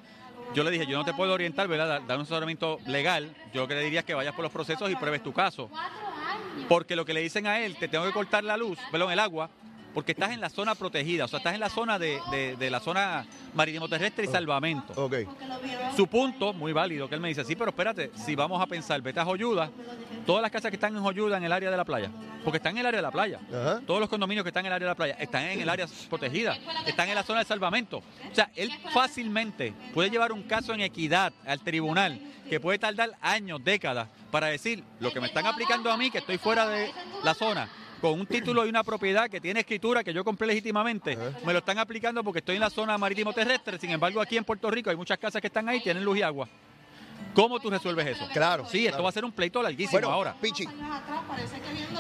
Yo 0.55 0.63
le 0.63 0.71
dije, 0.71 0.87
yo 0.87 0.99
no 0.99 1.05
te 1.05 1.15
puedo 1.15 1.33
orientar, 1.33 1.67
¿verdad? 1.69 1.89
Dar- 1.89 2.07
Dar 2.07 2.17
un 2.19 2.23
asesoramiento 2.23 2.79
legal. 2.87 3.35
Yo 3.55 3.63
lo 3.63 3.69
que 3.69 3.75
le 3.75 3.83
diría 3.83 4.01
es 4.01 4.07
que 4.07 4.15
vayas 4.15 4.35
por 4.35 4.43
los 4.43 4.53
procesos 4.53 4.91
y 4.91 4.97
pruebes 4.97 5.23
tu 5.23 5.33
caso. 5.33 5.71
porque 6.69 6.95
lo 6.97 7.05
que 7.05 7.13
le 7.15 7.21
dicen 7.21 7.47
a 7.47 7.59
él, 7.61 7.77
te 7.77 7.89
tengo 7.89 8.05
que 8.05 8.13
cortar 8.13 8.45
la 8.45 8.57
luz, 8.57 8.79
perdón, 8.93 9.11
el 9.11 9.19
agua, 9.19 9.51
porque 9.95 10.13
estás 10.13 10.33
en 10.33 10.41
la 10.41 10.51
zona 10.51 10.75
protegida, 10.75 11.25
o 11.25 11.29
sea, 11.29 11.39
estás 11.39 11.55
en 11.55 11.61
la 11.61 11.71
zona 11.71 11.99
de, 11.99 12.21
de- 12.31 12.57
de 12.57 12.71
la 12.71 12.81
zona 12.81 13.25
marítimo 13.55 13.89
terrestre 13.89 14.25
y 14.25 14.29
salvamento. 14.29 14.93
Ok. 15.01 15.15
Su 15.97 16.07
punto, 16.09 16.53
muy 16.53 16.73
válido, 16.73 17.09
que 17.09 17.15
él 17.15 17.21
me 17.21 17.29
dice, 17.29 17.45
sí, 17.45 17.55
pero 17.55 17.71
espérate, 17.71 18.11
si 18.17 18.35
vamos 18.35 18.61
a 18.61 18.67
pensar, 18.67 19.01
vete 19.01 19.21
a 19.21 19.25
Joyuda, 19.25 19.71
todas 20.27 20.43
las 20.43 20.51
casas 20.51 20.71
que 20.71 20.77
están 20.77 20.97
en 20.97 21.03
Joyuda 21.03 21.37
en 21.37 21.45
el 21.45 21.53
área 21.53 21.71
de 21.71 21.77
la 21.77 21.85
playa, 21.85 22.11
porque 22.43 22.57
están 22.57 22.73
en 22.73 22.79
el 22.79 22.87
área 22.87 22.99
de 22.99 23.03
la 23.03 23.11
playa, 23.13 23.41
Ajá. 23.49 23.81
todos 23.87 24.01
los 24.01 24.09
condominios 24.09 24.43
que 24.43 24.49
están 24.51 24.63
en 24.67 24.73
el 24.73 24.73
área 24.75 24.87
de 24.89 24.91
la 24.91 24.97
playa 24.97 25.15
están 25.21 25.45
en 25.45 25.61
el 25.61 25.69
área 25.69 25.87
protegida, 26.11 26.57
están 26.87 27.09
en 27.09 27.15
la 27.15 27.23
zona 27.23 27.39
de 27.41 27.45
salvamento. 27.47 27.99
O 27.99 28.35
sea, 28.35 28.51
él 28.57 28.71
fácilmente 28.93 29.73
puede 29.93 30.11
llevar 30.11 30.33
un 30.33 30.43
caso 30.43 30.75
en 30.75 30.81
equidad 30.81 31.33
al 31.47 31.61
tribunal 31.61 32.21
que 32.49 32.59
puede 32.61 32.79
tardar 32.79 33.13
años, 33.21 33.63
décadas, 33.63 34.09
para 34.31 34.49
decir 34.49 34.83
lo 35.01 35.13
que 35.13 35.21
me 35.21 35.29
están 35.29 35.47
aplicando 35.47 35.91
a 35.91 35.97
mí, 35.97 36.11
que 36.11 36.19
estoy 36.19 36.37
fuera 36.39 36.67
de 36.67 36.91
la 37.23 37.35
zona, 37.35 37.69
con 38.05 38.21
un 38.21 38.27
título 38.27 38.67
y 38.67 38.69
una 38.69 38.85
propiedad 38.85 39.31
que 39.31 39.41
tiene 39.41 39.61
escritura 39.61 40.05
que 40.05 40.13
yo 40.13 40.23
compré 40.25 40.47
legítimamente, 40.47 41.17
me 41.43 41.55
lo 41.55 41.61
están 41.61 41.79
aplicando 41.79 42.23
porque 42.23 42.41
estoy 42.41 42.57
en 42.57 42.61
la 42.61 42.69
zona 42.69 42.99
marítimo 42.99 43.33
terrestre, 43.33 43.79
sin 43.79 43.93
embargo 43.93 44.21
aquí 44.21 44.37
en 44.37 44.45
Puerto 44.45 44.71
Rico 44.71 44.91
hay 44.91 44.97
muchas 44.97 45.17
casas 45.17 45.41
que 45.41 45.47
están 45.47 45.67
ahí, 45.71 45.81
tienen 45.81 46.05
luz 46.05 46.19
y 46.19 46.23
agua. 46.23 46.47
¿Cómo 47.35 47.59
tú 47.61 47.71
resuelves 47.71 48.07
eso? 48.09 48.29
Claro, 48.31 48.67
Sí, 48.69 48.81
esto 48.81 48.91
claro. 48.91 49.05
va 49.05 49.09
a 49.09 49.13
ser 49.13 49.25
un 49.25 49.33
pleito 49.33 49.63
larguísimo 49.63 49.93
Bueno, 49.93 50.11
ahora. 50.11 50.37
Pichi, 50.39 50.67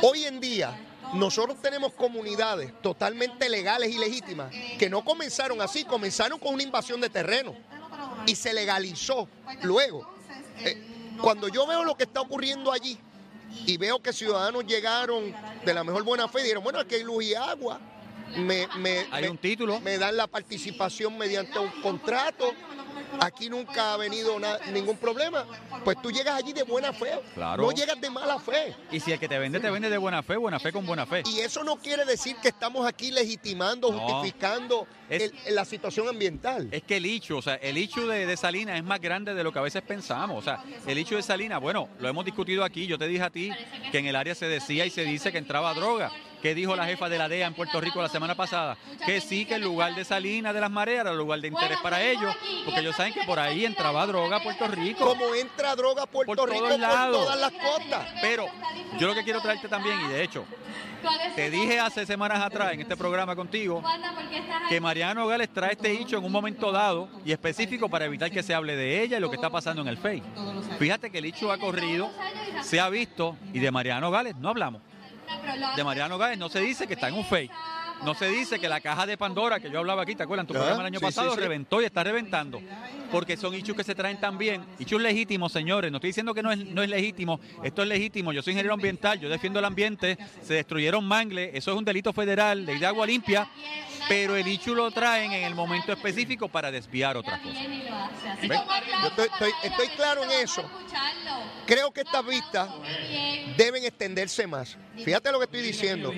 hoy 0.02 0.24
en 0.26 0.40
día 0.40 0.78
nosotros 1.14 1.56
tenemos 1.62 1.94
comunidades 1.94 2.70
totalmente 2.82 3.48
legales 3.48 3.88
y 3.88 3.96
legítimas 3.96 4.54
que 4.78 4.90
no 4.90 5.02
comenzaron 5.02 5.62
así, 5.62 5.86
comenzaron 5.86 6.38
con 6.38 6.52
una 6.52 6.64
invasión 6.64 7.00
de 7.00 7.08
terreno 7.08 7.54
y 8.26 8.34
se 8.34 8.52
legalizó 8.52 9.26
luego. 9.62 10.06
Eh, 10.58 10.82
cuando 11.22 11.48
yo 11.48 11.66
veo 11.66 11.82
lo 11.82 11.94
que 11.96 12.04
está 12.04 12.20
ocurriendo 12.20 12.70
allí 12.72 12.98
y 13.66 13.76
veo 13.76 14.00
que 14.00 14.12
ciudadanos 14.12 14.64
llegaron 14.66 15.34
de 15.64 15.74
la 15.74 15.84
mejor 15.84 16.02
buena 16.04 16.28
fe 16.28 16.40
y 16.40 16.42
dijeron, 16.44 16.64
bueno, 16.64 16.78
aquí 16.78 16.96
hay 16.96 17.02
luz 17.04 17.24
y 17.24 17.34
agua, 17.34 17.80
me, 18.36 18.66
me- 18.78 19.06
Hay 19.10 19.22
me- 19.24 19.30
un 19.30 19.38
título. 19.38 19.80
me 19.80 19.98
dan 19.98 20.16
la 20.16 20.26
participación 20.26 21.16
mediante 21.16 21.58
un 21.58 21.70
contrato, 21.82 22.52
aquí 23.20 23.48
nunca 23.50 23.94
ha 23.94 23.96
venido 23.96 24.38
na- 24.38 24.58
ningún 24.72 24.96
problema, 24.96 25.46
pues 25.84 26.00
tú 26.02 26.10
llegas 26.10 26.36
allí 26.36 26.52
de 26.52 26.62
buena 26.62 26.92
fe, 26.92 27.10
Claro. 27.34 27.62
no 27.62 27.72
llegas 27.72 28.00
de 28.00 28.10
mala 28.10 28.38
fe. 28.38 28.74
Y 28.90 29.00
si 29.00 29.12
el 29.12 29.18
que 29.18 29.28
te 29.28 29.38
vende, 29.38 29.60
te 29.60 29.70
vende 29.70 29.88
de 29.90 29.98
buena 29.98 30.22
fe, 30.22 30.36
buena 30.36 30.58
fe 30.60 30.72
con 30.72 30.86
buena 30.86 31.06
fe. 31.06 31.22
Y 31.26 31.40
eso 31.40 31.62
no 31.64 31.76
quiere 31.76 32.04
decir 32.04 32.36
que 32.36 32.48
estamos 32.48 32.86
aquí 32.86 33.10
legitimando, 33.10 33.90
No. 33.92 33.98
justificando 33.98 34.86
Es- 35.08 35.32
el- 35.46 35.54
la 35.54 35.64
situación 35.64 36.08
ambiental. 36.08 36.68
Es 36.72 36.82
que 36.82 36.96
el 36.96 37.06
hecho, 37.06 37.36
o 37.38 37.42
sea, 37.42 37.54
el 37.56 37.76
hecho 37.76 38.06
de, 38.06 38.26
de 38.26 38.36
Salinas 38.36 38.76
es 38.76 38.84
más 38.84 39.00
grande 39.00 39.34
de 39.34 39.44
lo 39.44 39.52
que 39.52 39.58
a 39.58 39.62
veces 39.62 39.82
pensamos. 39.82 40.38
O 40.38 40.42
sea, 40.42 40.62
el 40.86 40.98
hecho 40.98 41.16
de 41.16 41.22
Salinas, 41.22 41.60
bueno, 41.60 41.88
lo 41.98 42.08
hemos 42.08 42.24
discutido 42.24 42.64
aquí. 42.64 42.86
Yo 42.86 42.98
te 42.98 43.06
dije 43.08 43.22
a 43.22 43.30
ti 43.30 43.50
que 43.92 43.98
en 43.98 44.06
el 44.06 44.16
área 44.16 44.34
se 44.34 44.46
decía 44.46 44.86
y 44.86 44.90
se 44.90 45.04
dice 45.04 45.30
que 45.32 45.38
entraba 45.38 45.74
droga. 45.74 46.10
¿Qué 46.44 46.54
dijo 46.54 46.76
la 46.76 46.84
jefa 46.84 47.08
de 47.08 47.16
la 47.16 47.26
DEA 47.26 47.46
en 47.46 47.54
Puerto 47.54 47.80
Rico 47.80 48.02
la 48.02 48.10
semana 48.10 48.34
pasada? 48.34 48.76
Que 49.06 49.22
sí, 49.22 49.46
que 49.46 49.54
el 49.54 49.62
lugar 49.62 49.94
de 49.94 50.04
Salinas 50.04 50.52
de 50.52 50.60
las 50.60 50.70
mareas 50.70 51.00
era 51.00 51.12
el 51.12 51.16
lugar 51.16 51.40
de 51.40 51.48
interés 51.48 51.78
para 51.82 52.02
ellos, 52.02 52.36
porque 52.66 52.80
ellos 52.80 52.94
saben 52.94 53.14
que 53.14 53.22
por 53.22 53.38
ahí 53.38 53.64
entraba 53.64 54.06
droga 54.06 54.36
a 54.36 54.42
Puerto 54.42 54.68
Rico. 54.68 55.06
Como 55.06 55.34
entra 55.34 55.74
droga 55.74 56.02
a 56.02 56.06
Puerto 56.06 56.34
Por 56.34 56.50
Rico 56.50 56.66
todos 56.66 56.72
por 56.72 56.80
lados. 56.80 57.24
todas 57.24 57.40
las 57.40 57.50
costas. 57.50 58.08
Pero 58.20 58.44
yo 58.98 59.06
lo 59.08 59.14
que 59.14 59.24
quiero 59.24 59.40
traerte 59.40 59.68
también, 59.68 59.98
y 60.02 60.08
de 60.08 60.22
hecho, 60.22 60.44
te 61.34 61.48
dije 61.48 61.80
hace 61.80 62.04
semanas 62.04 62.42
atrás 62.42 62.74
en 62.74 62.82
este 62.82 62.94
programa 62.94 63.34
contigo, 63.34 63.82
que 64.68 64.82
Mariano 64.82 65.26
Gales 65.26 65.48
trae 65.50 65.72
este 65.72 65.92
hecho 65.92 66.18
en 66.18 66.24
un 66.24 66.32
momento 66.32 66.70
dado 66.70 67.08
y 67.24 67.32
específico 67.32 67.88
para 67.88 68.04
evitar 68.04 68.30
que 68.30 68.42
se 68.42 68.52
hable 68.52 68.76
de 68.76 69.02
ella 69.02 69.16
y 69.16 69.20
lo 69.20 69.30
que 69.30 69.36
está 69.36 69.48
pasando 69.48 69.80
en 69.80 69.88
el 69.88 69.96
FEI. 69.96 70.22
Fíjate 70.78 71.10
que 71.10 71.16
el 71.16 71.24
hecho 71.24 71.50
ha 71.50 71.56
corrido, 71.56 72.10
se 72.60 72.80
ha 72.80 72.90
visto 72.90 73.34
y 73.54 73.60
de 73.60 73.70
Mariano 73.70 74.10
Gales 74.10 74.36
no 74.36 74.50
hablamos. 74.50 74.82
De 75.76 75.84
Mariano 75.84 76.18
Gales 76.18 76.38
no 76.38 76.48
se 76.48 76.60
dice 76.60 76.86
que 76.86 76.94
está 76.94 77.08
en 77.08 77.14
un 77.14 77.24
FEI. 77.24 77.50
No 78.04 78.14
se 78.14 78.28
dice 78.28 78.58
que 78.58 78.68
la 78.68 78.80
caja 78.80 79.06
de 79.06 79.16
Pandora, 79.16 79.60
que 79.60 79.70
yo 79.70 79.78
hablaba 79.78 80.02
aquí, 80.02 80.14
¿te 80.14 80.24
acuerdas? 80.24 80.42
En 80.44 80.48
tu 80.48 80.54
Ah, 80.54 80.58
programa 80.58 80.80
el 80.82 80.86
año 80.86 80.98
sí, 80.98 81.04
pasado, 81.04 81.30
sí, 81.30 81.36
sí. 81.36 81.40
reventó 81.40 81.80
y 81.80 81.84
está 81.86 82.02
reventando. 82.04 82.60
Porque 83.14 83.36
son 83.36 83.54
hechos 83.54 83.76
que 83.76 83.84
se 83.84 83.94
traen 83.94 84.18
también. 84.18 84.64
Hechos 84.78 85.00
legítimos, 85.00 85.52
señores. 85.52 85.90
No 85.90 85.98
estoy 85.98 86.08
diciendo 86.10 86.34
que 86.34 86.42
no 86.42 86.50
es, 86.52 86.58
no 86.58 86.82
es 86.82 86.88
legítimo. 86.88 87.40
Esto 87.62 87.82
es 87.82 87.88
legítimo. 87.88 88.32
Yo 88.32 88.42
soy 88.42 88.52
ingeniero 88.52 88.74
ambiental, 88.74 89.20
yo 89.20 89.28
defiendo 89.28 89.58
el 89.60 89.64
ambiente. 89.64 90.18
Se 90.42 90.54
destruyeron 90.54 91.04
mangles. 91.04 91.50
Eso 91.54 91.70
es 91.72 91.78
un 91.78 91.84
delito 91.84 92.12
federal, 92.12 92.66
ley 92.66 92.78
de 92.78 92.86
agua 92.86 93.06
limpia. 93.06 93.48
Pero 94.08 94.36
el 94.36 94.46
hecho 94.46 94.74
lo 94.74 94.90
traen 94.90 95.32
en 95.32 95.44
el 95.44 95.54
momento 95.54 95.92
específico 95.92 96.48
para 96.48 96.70
desviar 96.70 97.16
otras 97.16 97.40
cosas. 97.40 97.56
¿Ves? 98.42 98.60
Yo 99.02 99.08
estoy, 99.08 99.26
estoy- 99.32 99.52
estoy 99.62 99.88
claro 99.96 100.24
en 100.24 100.30
eso. 100.32 100.68
Creo 101.66 101.90
que 101.92 102.02
estas 102.02 102.26
vistas 102.26 102.68
deben 103.56 103.84
extenderse 103.84 104.46
más. 104.46 104.76
Fíjate 105.02 105.32
lo 105.32 105.38
que 105.38 105.44
estoy 105.44 105.62
diciendo. 105.62 106.12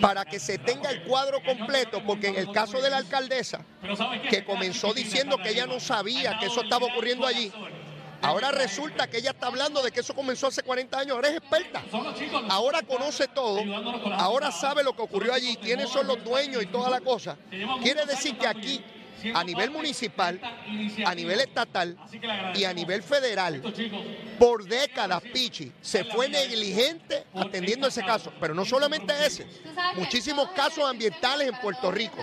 Para 0.00 0.24
que 0.24 0.38
se 0.40 0.58
tenga 0.58 0.90
el 0.90 1.02
cuadro 1.02 1.42
completo, 1.42 2.02
porque 2.06 2.28
en 2.28 2.36
el 2.36 2.50
caso 2.52 2.80
de 2.80 2.88
la 2.90 2.96
alcaldesa, 2.98 3.64
que 4.30 4.44
comenzó 4.44 4.94
diciendo 4.94 5.36
que 5.38 5.50
ella 5.50 5.66
no 5.66 5.78
sabía 6.04 6.38
que 6.38 6.46
eso 6.46 6.62
estaba 6.62 6.86
ocurriendo 6.86 7.26
allí, 7.26 7.50
ahora 8.20 8.50
resulta 8.50 9.08
que 9.08 9.18
ella 9.18 9.30
está 9.30 9.46
hablando 9.46 9.82
de 9.82 9.90
que 9.90 10.00
eso 10.00 10.14
comenzó 10.14 10.48
hace 10.48 10.62
40 10.62 10.98
años, 10.98 11.12
ahora 11.12 11.28
es 11.28 11.36
experta. 11.36 11.82
Ahora 12.48 12.82
conoce 12.82 13.28
todo, 13.28 13.60
ahora 14.12 14.52
sabe 14.52 14.82
lo 14.82 14.94
que 14.94 15.02
ocurrió 15.02 15.32
allí, 15.32 15.56
quiénes 15.56 15.88
son 15.88 16.06
los 16.06 16.22
dueños 16.22 16.62
y 16.62 16.66
toda 16.66 16.90
la 16.90 17.00
cosa. 17.00 17.36
Quiere 17.82 18.04
decir 18.04 18.36
que 18.36 18.46
aquí, 18.46 18.84
a 19.34 19.42
nivel 19.42 19.70
municipal, 19.70 20.38
a 21.06 21.14
nivel 21.14 21.40
estatal 21.40 21.96
y 22.54 22.64
a 22.64 22.74
nivel 22.74 23.02
federal, 23.02 23.62
por 24.38 24.64
décadas, 24.64 25.22
Pichi, 25.22 25.72
se 25.80 26.04
fue 26.04 26.28
negligente 26.28 27.24
atendiendo 27.34 27.86
ese 27.86 28.04
caso. 28.04 28.30
Pero 28.38 28.52
no 28.52 28.66
solamente 28.66 29.14
ese, 29.24 29.46
muchísimos 29.96 30.50
casos 30.50 30.84
ambientales 30.84 31.48
en 31.48 31.58
Puerto 31.60 31.90
Rico. 31.90 32.18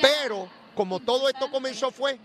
Pero, 0.00 0.48
como 0.74 1.00
todo 1.00 1.28
esto 1.28 1.50
comenzó 1.50 1.90
fue, 1.90 2.18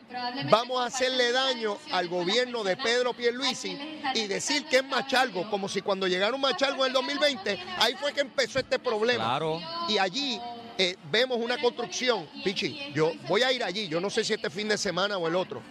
vamos 0.50 0.82
a 0.82 0.86
hacerle 0.86 1.32
daño 1.32 1.78
al 1.92 2.08
gobierno 2.08 2.64
de 2.64 2.78
Pedro 2.78 3.14
Pierluisi 3.14 3.78
y 4.14 4.28
decir 4.28 4.66
que 4.66 4.78
es 4.78 4.84
Machalgo, 4.84 5.50
como 5.50 5.68
si 5.68 5.82
cuando 5.82 6.08
llegaron 6.08 6.40
Machalgo 6.40 6.86
en 6.86 6.88
el 6.88 6.94
2020, 6.94 7.60
ahí 7.80 7.96
fue 7.96 8.14
que 8.14 8.22
empezó 8.22 8.60
este 8.60 8.80
problema. 8.80 9.24
Claro. 9.24 9.62
Y 9.90 9.98
allí 9.98 10.40
eh, 10.78 10.96
vemos 11.12 11.38
una 11.40 11.58
construcción, 11.58 12.28
Pichi, 12.44 12.92
yo 12.94 13.12
voy 13.28 13.42
a 13.42 13.52
ir 13.52 13.64
allí, 13.64 13.88
yo 13.88 14.00
no 14.00 14.10
sé 14.10 14.24
si 14.24 14.34
este 14.34 14.50
fin 14.50 14.68
de 14.68 14.78
semana 14.78 15.18
o 15.18 15.28
el 15.28 15.36
otro, 15.36 15.62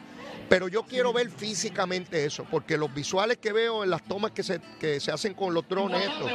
pero 0.48 0.68
yo 0.68 0.84
quiero 0.84 1.12
ver 1.12 1.30
físicamente 1.30 2.24
eso, 2.24 2.44
porque 2.50 2.76
los 2.76 2.92
visuales 2.92 3.38
que 3.38 3.52
veo 3.52 3.84
en 3.84 3.90
las 3.90 4.02
tomas 4.04 4.30
que 4.32 4.42
se, 4.42 4.60
que 4.78 5.00
se 5.00 5.10
hacen 5.12 5.34
con 5.34 5.52
los 5.52 5.68
drones 5.68 6.02
estos, 6.02 6.30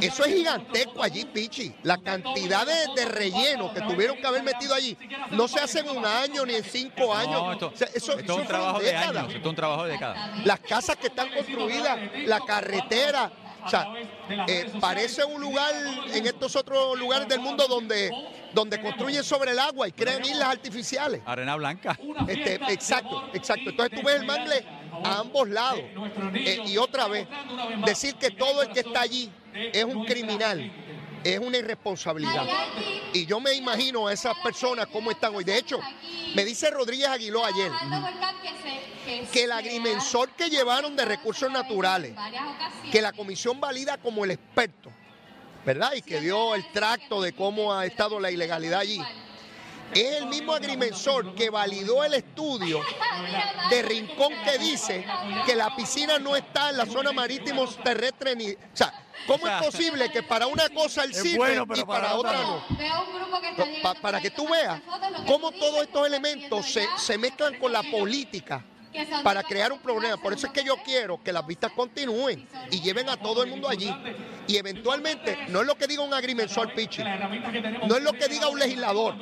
eso 0.00 0.24
es 0.24 0.34
gigantesco 0.34 1.02
allí, 1.02 1.24
Pichi. 1.24 1.74
La 1.82 1.98
cantidad 1.98 2.66
de, 2.66 3.00
de 3.02 3.04
relleno 3.08 3.72
que 3.72 3.80
tuvieron 3.82 4.16
que 4.16 4.26
haber 4.26 4.42
metido 4.42 4.74
allí 4.74 4.96
no 5.30 5.48
se 5.48 5.60
hace 5.60 5.80
en 5.80 5.90
un 5.90 6.04
año 6.04 6.44
ni 6.44 6.54
en 6.54 6.64
cinco 6.64 7.14
años. 7.14 7.42
No, 7.42 7.52
esto, 7.52 7.70
O 7.72 7.76
sea, 7.76 7.88
eso, 7.94 8.18
esto 8.18 8.32
es 8.34 8.38
un 8.40 8.46
trabajo 8.46 8.78
de 8.80 8.86
décadas. 8.86 9.16
años. 9.16 9.34
Esto 9.34 9.38
es 9.38 9.46
un 9.46 9.56
trabajo 9.56 9.84
de 9.84 9.92
décadas. 9.92 10.46
Las 10.46 10.60
casas 10.60 10.96
que 10.96 11.06
están 11.08 11.30
construidas, 11.30 11.98
la 12.26 12.40
carretera. 12.40 13.32
O 13.64 13.68
sea, 13.68 13.88
eh, 14.46 14.72
parece 14.80 15.24
un 15.24 15.40
lugar 15.40 15.72
en 16.12 16.26
estos 16.26 16.54
otros 16.54 16.96
lugares 16.98 17.26
del 17.26 17.40
mundo 17.40 17.66
donde, 17.66 18.10
donde 18.56 18.80
construyen 18.80 19.22
sobre 19.22 19.50
el 19.50 19.58
agua 19.58 19.86
y 19.86 19.92
crean 19.92 20.24
islas 20.24 20.48
artificiales. 20.48 21.20
Arena 21.26 21.56
Blanca. 21.56 21.98
Este, 22.26 22.54
exacto, 22.72 23.28
exacto. 23.34 23.68
Entonces 23.68 24.00
tú 24.00 24.06
ves 24.06 24.16
el 24.16 24.26
mangle 24.26 24.64
a 25.04 25.18
ambos 25.18 25.46
lados. 25.50 25.82
Eh, 26.32 26.62
y 26.66 26.78
otra 26.78 27.06
vez, 27.06 27.28
decir 27.84 28.14
que 28.14 28.30
todo 28.30 28.62
el 28.62 28.70
que 28.70 28.80
está 28.80 29.02
allí 29.02 29.30
es 29.52 29.84
un 29.84 30.06
criminal 30.06 30.72
es 31.22 31.38
una 31.38 31.58
irresponsabilidad. 31.58 32.46
Y 33.12 33.26
yo 33.26 33.40
me 33.40 33.52
imagino 33.52 34.06
a 34.06 34.12
esas 34.14 34.34
personas 34.38 34.86
cómo 34.86 35.10
están 35.10 35.34
hoy. 35.34 35.44
De 35.44 35.58
hecho, 35.58 35.78
me 36.34 36.42
dice 36.42 36.70
Rodríguez 36.70 37.08
Aguiló 37.08 37.44
ayer 37.44 37.70
que 39.32 39.44
el 39.44 39.52
agrimensor 39.52 40.30
que 40.30 40.48
llevaron 40.48 40.96
de 40.96 41.04
recursos 41.04 41.52
naturales, 41.52 42.14
que 42.90 43.02
la 43.02 43.12
comisión 43.12 43.60
valida 43.60 43.98
como 43.98 44.24
el 44.24 44.30
experto, 44.30 44.90
¿verdad? 45.66 45.92
Y 45.94 46.02
que 46.02 46.20
dio 46.20 46.54
el 46.54 46.70
tracto 46.72 47.20
de 47.20 47.32
cómo 47.34 47.74
ha 47.74 47.84
estado 47.84 48.20
la 48.20 48.30
ilegalidad 48.30 48.80
allí. 48.80 49.00
Es 49.92 50.16
el 50.16 50.26
mismo 50.26 50.52
agrimensor 50.52 51.34
que 51.34 51.48
validó 51.50 52.02
el 52.04 52.14
estudio 52.14 52.80
de 53.70 53.82
Rincón 53.82 54.32
que 54.44 54.58
dice 54.58 55.04
que 55.44 55.54
la 55.54 55.74
piscina 55.76 56.18
no 56.18 56.34
está 56.36 56.70
en 56.70 56.76
la 56.78 56.86
zona 56.86 57.12
marítimo 57.12 57.66
terrestre 57.84 58.34
ni. 58.34 58.50
O 58.50 58.56
sea, 58.72 58.92
¿cómo 59.26 59.46
es 59.46 59.52
posible 59.64 60.10
que 60.10 60.22
para 60.24 60.46
una 60.48 60.68
cosa 60.70 61.04
es 61.04 61.16
sirve 61.20 61.36
bueno, 61.38 61.62
y 61.74 61.84
para, 61.84 61.86
para 61.86 62.14
otra 62.16 62.30
otra 62.30 62.42
no? 62.42 62.64
no? 63.58 63.82
Pa- 63.82 63.94
para 63.94 64.20
que 64.20 64.30
tú 64.30 64.48
veas 64.48 64.80
cómo 65.26 65.52
todos 65.52 65.82
estos 65.82 66.06
elementos 66.06 66.66
se, 66.66 66.86
se 66.98 67.16
mezclan 67.18 67.54
con 67.58 67.72
la 67.72 67.82
política 67.84 68.64
para 69.22 69.42
crear 69.44 69.72
un 69.72 69.78
problema. 69.78 70.16
Por 70.16 70.32
eso 70.32 70.46
es 70.48 70.52
que 70.52 70.64
yo 70.64 70.76
quiero 70.82 71.22
que 71.22 71.32
las 71.32 71.46
vistas 71.46 71.70
continúen 71.72 72.48
y 72.72 72.80
lleven 72.80 73.08
a 73.08 73.16
todo 73.16 73.42
el 73.44 73.50
mundo 73.50 73.68
allí. 73.68 73.94
Y 74.48 74.56
eventualmente, 74.56 75.46
no 75.48 75.60
es 75.60 75.66
lo 75.66 75.74
que 75.76 75.86
diga 75.86 76.02
un 76.02 76.14
agrimensor 76.14 76.72
pitching, 76.74 77.04
no 77.86 77.96
es 77.96 78.02
lo 78.02 78.12
que 78.12 78.28
diga 78.28 78.48
un 78.48 78.58
legislador, 78.58 79.16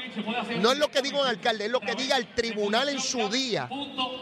no 0.60 0.72
es 0.72 0.78
lo 0.78 0.90
que 0.90 1.02
diga 1.02 1.20
un 1.20 1.26
alcalde, 1.26 1.66
es 1.66 1.70
lo 1.70 1.80
que 1.80 1.94
diga 1.94 2.16
el 2.16 2.34
tribunal 2.34 2.88
en 2.88 3.00
su 3.00 3.28
día, 3.28 3.68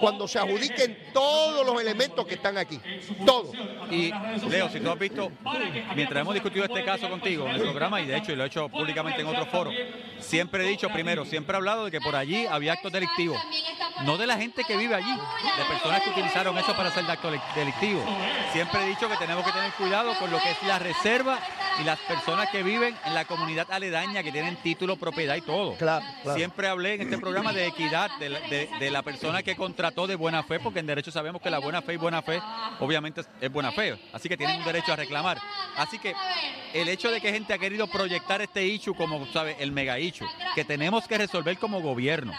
cuando 0.00 0.28
se 0.28 0.38
adjudiquen 0.38 1.10
todos 1.12 1.66
los 1.66 1.80
elementos 1.80 2.26
que 2.26 2.34
están 2.34 2.58
aquí. 2.58 2.80
Todos. 3.26 3.54
Y 3.90 4.12
Leo, 4.48 4.70
si 4.70 4.80
tú 4.80 4.90
has 4.90 4.98
visto, 4.98 5.30
mientras 5.94 6.20
hemos 6.20 6.34
discutido 6.34 6.64
este 6.64 6.84
caso 6.84 7.08
contigo 7.08 7.46
en 7.46 7.56
el 7.56 7.62
programa, 7.62 8.00
y 8.00 8.06
de 8.06 8.16
hecho 8.16 8.32
y 8.32 8.36
lo 8.36 8.44
he 8.44 8.46
hecho 8.46 8.68
públicamente 8.68 9.20
en 9.20 9.26
otros 9.26 9.48
foros, 9.48 9.74
siempre 10.18 10.64
he 10.64 10.68
dicho 10.68 10.88
primero, 10.88 11.24
siempre 11.24 11.54
he 11.54 11.56
hablado 11.56 11.86
de 11.86 11.90
que 11.90 12.00
por 12.00 12.16
allí 12.16 12.46
había 12.46 12.74
actos 12.74 12.92
delictivos. 12.92 13.40
No 14.04 14.16
de 14.16 14.26
la 14.26 14.36
gente 14.36 14.64
que 14.64 14.76
vive 14.76 14.94
allí, 14.94 15.12
de 15.12 15.64
personas 15.68 16.02
que 16.02 16.10
utilizaron 16.10 16.56
eso 16.58 16.74
para 16.74 16.88
hacer 16.88 17.04
actos 17.08 17.32
delictivos. 17.54 18.02
Siempre 18.52 18.82
he 18.82 18.88
dicho 18.88 19.08
que 19.08 19.16
tenemos 19.16 19.44
que 19.44 19.52
tener 19.52 19.72
cuidado 19.72 20.14
con 20.18 20.30
lo 20.30 20.38
que 20.38 20.50
es 20.50 20.62
la 20.66 20.78
reserva 20.92 21.38
y 21.80 21.84
las 21.84 21.98
personas 22.00 22.48
que 22.50 22.62
viven 22.62 22.94
en 23.06 23.14
la 23.14 23.24
comunidad 23.24 23.66
aledaña, 23.70 24.22
que 24.22 24.30
tienen 24.30 24.56
título, 24.56 24.96
propiedad 24.96 25.36
y 25.36 25.40
todo. 25.40 25.74
Claro, 25.76 26.04
claro. 26.22 26.36
Siempre 26.36 26.68
hablé 26.68 26.94
en 26.94 27.02
este 27.02 27.18
programa 27.18 27.52
de 27.52 27.66
equidad, 27.66 28.10
de 28.18 28.28
la, 28.28 28.40
de- 28.40 28.68
de 28.78 28.90
la 28.90 29.02
persona 29.02 29.42
que 29.42 29.56
contrató 29.56 30.06
de 30.06 30.14
buena 30.16 30.42
fe, 30.42 30.60
porque 30.60 30.80
en 30.80 30.86
derecho 30.86 31.10
sabemos 31.10 31.40
que 31.40 31.48
la 31.50 31.58
buena 31.58 31.80
fe 31.82 31.94
y 31.94 31.96
buena 31.96 32.20
fe, 32.22 32.40
obviamente 32.80 33.22
es, 33.22 33.28
es 33.40 33.50
buena 33.50 33.72
fe, 33.72 33.98
así 34.12 34.28
que 34.28 34.36
tienen 34.36 34.56
un 34.58 34.64
derecho 34.64 34.92
a 34.92 34.96
reclamar. 34.96 35.38
Así 35.76 35.98
que 35.98 36.14
el 36.74 36.88
hecho 36.88 37.10
de 37.10 37.20
que 37.20 37.32
gente 37.32 37.54
ha 37.54 37.58
querido 37.58 37.86
proyectar 37.86 38.42
este 38.42 38.64
issue 38.66 38.94
como, 38.94 39.26
¿sabe? 39.32 39.56
El 39.58 39.72
mega 39.72 39.98
issue, 39.98 40.28
que 40.54 40.64
tenemos 40.64 41.08
que 41.08 41.16
resolver 41.18 41.56
como 41.58 41.80
gobierno. 41.80 42.32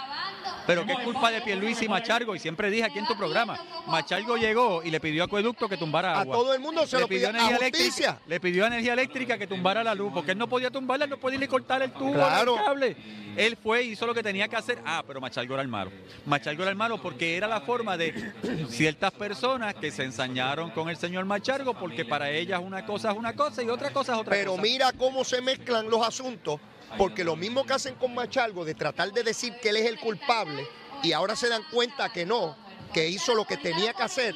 Pero 0.66 0.82
es 0.88 1.00
culpa 1.00 1.30
de 1.32 1.42
Pierluisi 1.42 1.86
y 1.86 1.90
Machargo, 1.90 2.36
y 2.36 2.40
siempre 2.40 2.70
dije 2.70 2.86
aquí 2.86 3.00
en 3.00 3.06
tu 3.06 3.16
programa, 3.18 3.60
Machargo 3.88 4.38
llegó 4.38 4.82
y 4.84 4.92
le 4.92 5.00
pidió 5.00 5.24
a 5.24 5.26
Acueducto 5.26 5.68
que 5.68 5.78
tumbara 5.78 6.18
A 6.18 6.22
agua. 6.22 6.36
todo 6.36 6.54
el 6.54 6.60
mundo 6.60 6.86
se 6.88 6.96
le 6.98 7.02
lo 7.02 7.08
pidió 7.08 7.30
a 7.30 7.34
justicia. 7.34 7.58
eléctrica, 7.58 8.20
le 8.28 8.40
pidió 8.40 8.64
a 8.64 8.68
energía 8.68 8.94
eléctrica 8.94 9.38
que 9.38 9.48
tumbara 9.48 9.84
la 9.84 9.94
luz, 9.96 10.12
porque 10.14 10.32
él 10.32 10.38
no 10.38 10.48
podía 10.48 10.70
tumbarla, 10.72 11.08
no 11.08 11.18
podía 11.18 11.40
ni 11.40 11.48
cortar 11.48 11.82
el 11.82 11.92
tubo, 11.92 12.14
Claro. 12.14 12.56
el 12.58 12.64
cable. 12.64 12.98
Él 13.36 13.58
fue 13.62 13.84
hizo 13.84 14.06
lo 14.06 14.14
que 14.14 14.22
tenía 14.22 14.48
que 14.48 14.56
hacer. 14.56 14.80
Ah, 14.86 15.04
pero 15.08 15.20
Machalgo 15.20 15.56
era 15.56 15.64
el 15.64 15.68
malo. 15.68 15.92
Machalgo 16.26 16.62
era 16.62 16.70
el 16.70 16.78
malo 16.78 17.02
porque 17.02 17.36
era 17.36 17.48
la 17.48 17.62
forma 17.62 17.98
de 17.98 18.32
ciertas 18.70 19.12
personas 19.12 19.74
que 19.74 19.90
se 19.92 20.04
ensañaron 20.04 20.70
con 20.70 20.88
el 20.90 20.98
señor 20.98 21.26
Machargo, 21.26 21.74
porque 21.74 22.06
para 22.06 22.30
ellas 22.30 22.62
una 22.64 22.86
cosa 22.86 23.12
es 23.12 23.18
una 23.18 23.34
cosa 23.34 23.64
y 23.64 23.70
otra 23.70 23.90
cosa 23.92 24.14
es 24.14 24.20
otra 24.20 24.36
Pero 24.36 24.52
cosa. 24.52 24.62
mira 24.62 24.92
cómo 24.94 25.24
se 25.24 25.42
mezclan 25.42 25.90
los 25.90 26.06
asuntos, 26.06 26.60
porque 26.98 27.24
lo 27.24 27.36
mismo 27.36 27.66
que 27.66 27.74
hacen 27.74 27.96
con 27.96 28.14
Machalgo, 28.14 28.66
de 28.66 28.74
tratar 28.76 29.12
de 29.12 29.24
decir 29.24 29.54
que 29.62 29.70
él 29.70 29.78
es 29.78 29.86
el 29.86 30.00
culpable, 30.00 30.68
y 31.04 31.12
ahora 31.12 31.36
se 31.36 31.50
dan 31.50 31.64
cuenta 31.72 32.12
que 32.12 32.26
no, 32.26 32.56
que 32.94 33.10
hizo 33.10 33.34
lo 33.34 33.46
que 33.46 33.58
tenía 33.58 33.94
que 33.94 34.04
hacer, 34.04 34.36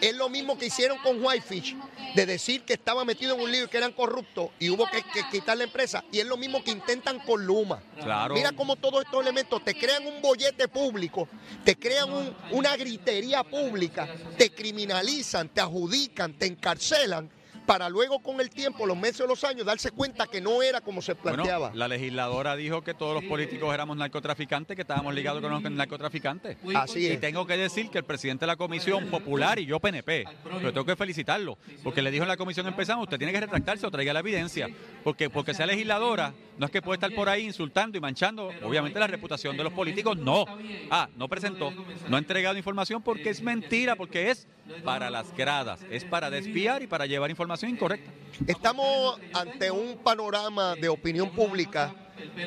es 0.00 0.14
lo 0.16 0.28
mismo 0.28 0.58
que 0.58 0.66
hicieron 0.66 0.98
con 0.98 1.24
Whitefish, 1.24 1.76
de 2.16 2.26
decir 2.26 2.64
que 2.64 2.72
estaba 2.74 3.04
metido 3.04 3.34
en 3.36 3.40
un 3.40 3.50
lío 3.52 3.64
y 3.64 3.68
que 3.68 3.78
eran 3.78 3.92
corruptos, 3.92 4.50
y 4.58 4.68
hubo 4.70 4.86
que, 4.90 5.02
que 5.02 5.22
quitar 5.30 5.56
la 5.56 5.64
empresa, 5.64 6.04
y 6.10 6.18
es 6.18 6.26
lo 6.26 6.36
mismo 6.36 6.62
que 6.64 6.72
intentan 6.72 7.20
con 7.20 7.46
Luma. 7.46 7.80
Claro. 8.02 8.34
Mira 8.34 8.52
cómo 8.52 8.76
todos 8.76 9.04
estos 9.04 9.22
elementos 9.22 9.64
te 9.64 9.74
crean 9.74 10.04
un 10.06 10.20
bollete 10.20 10.66
público, 10.68 11.28
te 11.64 11.76
crean 11.76 12.12
un- 12.12 12.36
una 12.50 12.76
gritería 12.76 13.44
pública, 13.44 14.08
te 14.36 14.50
criminalizan, 14.52 15.48
te 15.48 15.60
adjudican, 15.60 16.34
te 16.34 16.46
encarcelan, 16.46 17.30
para 17.66 17.88
luego 17.88 18.18
con 18.20 18.40
el 18.40 18.50
tiempo, 18.50 18.86
los 18.86 18.96
meses 18.96 19.20
o 19.22 19.26
los 19.26 19.44
años, 19.44 19.64
darse 19.64 19.90
cuenta 19.90 20.26
que 20.26 20.40
no 20.40 20.62
era 20.62 20.80
como 20.80 21.00
se 21.00 21.14
planteaba. 21.14 21.68
Bueno, 21.68 21.76
la 21.78 21.88
legisladora 21.88 22.56
dijo 22.56 22.82
que 22.82 22.94
todos 22.94 23.14
los 23.14 23.24
políticos 23.24 23.72
éramos 23.72 23.96
narcotraficantes, 23.96 24.74
que 24.74 24.82
estábamos 24.82 25.14
ligados 25.14 25.40
con 25.40 25.50
los 25.50 25.62
narcotraficantes. 25.62 26.56
Así 26.74 27.00
Y 27.00 27.06
es. 27.06 27.20
tengo 27.20 27.46
que 27.46 27.56
decir 27.56 27.90
que 27.90 27.98
el 27.98 28.04
presidente 28.04 28.42
de 28.44 28.48
la 28.48 28.56
comisión 28.56 29.06
popular 29.06 29.58
y 29.58 29.66
yo 29.66 29.78
PNP, 29.78 30.24
pero 30.44 30.72
tengo 30.72 30.84
que 30.84 30.96
felicitarlo, 30.96 31.58
porque 31.84 32.02
le 32.02 32.10
dijo 32.10 32.24
en 32.24 32.28
la 32.28 32.36
comisión 32.36 32.66
empezamos, 32.66 33.04
usted 33.04 33.18
tiene 33.18 33.32
que 33.32 33.40
retractarse 33.40 33.86
o 33.86 33.90
traiga 33.90 34.12
la 34.12 34.20
evidencia, 34.20 34.68
porque 35.04 35.30
porque 35.30 35.54
sea 35.54 35.66
legisladora, 35.66 36.34
no 36.58 36.66
es 36.66 36.72
que 36.72 36.82
puede 36.82 36.96
estar 36.96 37.12
por 37.14 37.28
ahí 37.28 37.44
insultando 37.44 37.96
y 37.96 38.00
manchando, 38.00 38.50
obviamente, 38.64 38.98
la 38.98 39.06
reputación 39.06 39.56
de 39.56 39.64
los 39.64 39.72
políticos, 39.72 40.16
no. 40.16 40.44
Ah, 40.90 41.08
no 41.16 41.28
presentó, 41.28 41.72
no 42.08 42.16
ha 42.16 42.18
entregado 42.18 42.56
información 42.56 43.02
porque 43.02 43.30
es 43.30 43.40
mentira, 43.40 43.96
porque 43.96 44.30
es 44.30 44.46
para 44.84 45.10
las 45.10 45.34
gradas, 45.36 45.80
es 45.90 46.04
para 46.04 46.30
desviar 46.30 46.82
y 46.82 46.86
para 46.86 47.06
llevar 47.06 47.30
información 47.30 47.51
incorrecta. 47.62 48.10
Estamos 48.46 49.18
ante 49.34 49.70
un 49.70 49.98
panorama 49.98 50.74
de 50.74 50.88
opinión 50.88 51.30
pública 51.30 51.94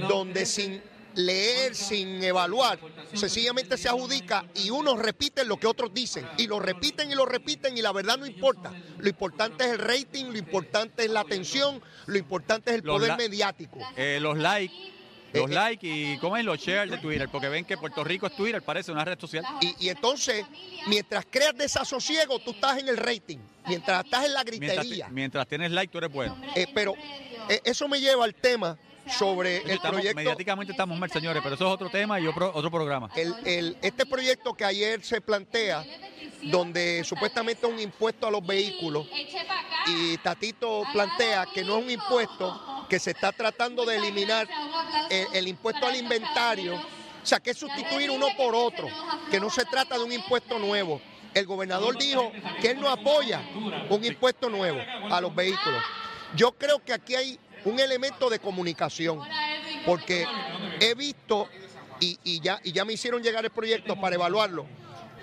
donde 0.09 0.45
sin 0.45 0.81
leer, 1.13 1.75
sin 1.75 2.21
evaluar, 2.23 2.77
sencillamente 3.13 3.77
se 3.77 3.87
adjudica 3.87 4.43
y 4.55 4.69
unos 4.69 4.99
repiten 4.99 5.47
lo 5.47 5.57
que 5.57 5.67
otros 5.67 5.93
dicen. 5.93 6.27
Y 6.37 6.47
lo 6.47 6.59
repiten 6.59 7.11
y 7.11 7.15
lo 7.15 7.25
repiten 7.25 7.77
y 7.77 7.81
la 7.81 7.93
verdad 7.93 8.17
no 8.17 8.25
importa. 8.25 8.73
Lo 8.97 9.07
importante 9.07 9.63
es 9.63 9.71
el 9.71 9.79
rating, 9.79 10.25
lo 10.25 10.37
importante 10.37 11.05
es 11.05 11.11
la 11.11 11.21
atención, 11.21 11.81
lo 12.07 12.17
importante 12.17 12.71
es 12.71 12.77
el 12.77 12.85
Los 12.85 12.97
poder 12.97 13.15
mediático. 13.17 13.79
Eh, 13.95 14.17
los 14.19 14.37
likes, 14.37 14.75
los 15.33 15.49
Eh, 15.49 15.53
eh. 15.53 15.55
likes 15.55 15.87
y 15.87 16.17
¿cómo 16.17 16.35
es? 16.35 16.43
los 16.43 16.59
shares 16.59 16.91
de 16.91 16.97
Twitter, 16.97 17.29
porque 17.31 17.47
ven 17.47 17.63
que 17.63 17.77
Puerto 17.77 18.03
Rico 18.03 18.27
es 18.27 18.35
Twitter, 18.35 18.61
parece 18.61 18.91
una 18.91 19.05
red 19.05 19.17
social. 19.19 19.45
Y, 19.61 19.85
y 19.85 19.89
entonces, 19.89 20.43
mientras 20.87 21.25
creas 21.29 21.55
desasosiego, 21.55 22.39
tú 22.39 22.51
estás 22.51 22.79
en 22.79 22.89
el 22.89 22.97
rating. 22.97 23.37
Mientras 23.67 24.05
estás 24.05 24.25
en 24.25 24.33
la 24.33 24.43
Mientras, 24.43 24.75
gritería. 24.77 25.07
mientras 25.09 25.47
tienes 25.47 25.71
like, 25.71 25.91
tú 25.91 25.97
eres 25.97 26.11
bueno. 26.11 26.37
Eh, 26.55 26.67
pero 26.73 26.93
eh, 27.49 27.61
eso 27.63 27.87
me 27.87 27.99
lleva 27.99 28.25
al 28.25 28.35
tema 28.35 28.77
sobre 29.07 29.57
el 29.57 29.69
Estamos- 29.71 29.97
proyecto. 29.97 30.15
mediáticamente 30.15 30.71
estamos 30.73 30.97
mal, 30.97 31.11
señores, 31.11 31.41
pero 31.43 31.55
eso 31.55 31.67
es 31.67 31.71
otro 31.73 31.89
tema 31.89 32.19
y 32.19 32.25
otro, 32.27 32.51
otro 32.53 32.71
programa. 32.71 33.09
El- 33.15 33.35
el- 33.45 33.77
este 33.81 34.05
proyecto 34.05 34.53
que 34.55 34.65
ayer 34.65 35.03
se 35.03 35.21
plantea, 35.21 35.85
donde 36.41 37.03
supuestamente 37.03 37.67
es 37.67 37.71
un 37.73 37.79
impuesto 37.79 38.25
a 38.27 38.31
los 38.31 38.45
vehículos, 38.45 39.07
y 39.87 40.17
Tatito 40.17 40.83
plantea 40.91 41.45
que 41.53 41.63
no 41.63 41.77
es 41.77 41.83
un 41.85 41.91
impuesto, 41.91 42.85
que 42.89 42.99
se 42.99 43.11
está 43.11 43.31
tratando 43.31 43.85
de 43.85 43.97
eliminar 43.97 44.47
el, 45.09 45.27
el 45.33 45.47
impuesto 45.47 45.85
al 45.87 45.95
inventario, 45.95 46.75
o 46.75 47.25
sea, 47.25 47.39
que 47.39 47.51
es 47.51 47.57
sustituir 47.57 48.09
uno 48.09 48.27
por 48.37 48.55
otro, 48.55 48.87
que 49.29 49.39
no 49.39 49.49
se 49.51 49.65
trata 49.65 49.97
de 49.99 50.03
un 50.03 50.11
impuesto 50.11 50.57
nuevo. 50.59 50.99
El 51.35 51.45
gobernador 51.45 51.97
dijo 51.97 52.31
que 52.61 52.71
él 52.71 52.79
no 52.79 52.89
apoya 52.89 53.41
un 53.89 54.03
impuesto 54.05 54.49
nuevo 54.49 54.79
a 55.11 55.19
los 55.19 55.35
vehículos. 55.35 55.83
Yo 56.33 56.53
creo 56.53 56.83
que 56.83 56.93
aquí 56.93 57.13
hay 57.13 57.39
un 57.65 57.77
elemento 57.77 58.29
de 58.29 58.39
comunicación, 58.39 59.19
porque 59.85 60.25
he 60.79 60.93
visto, 60.95 61.49
y, 61.99 62.17
y 62.23 62.39
ya, 62.39 62.61
y 62.63 62.71
ya 62.71 62.85
me 62.85 62.93
hicieron 62.93 63.21
llegar 63.21 63.43
el 63.43 63.51
proyecto 63.51 63.99
para 63.99 64.15
evaluarlo, 64.15 64.65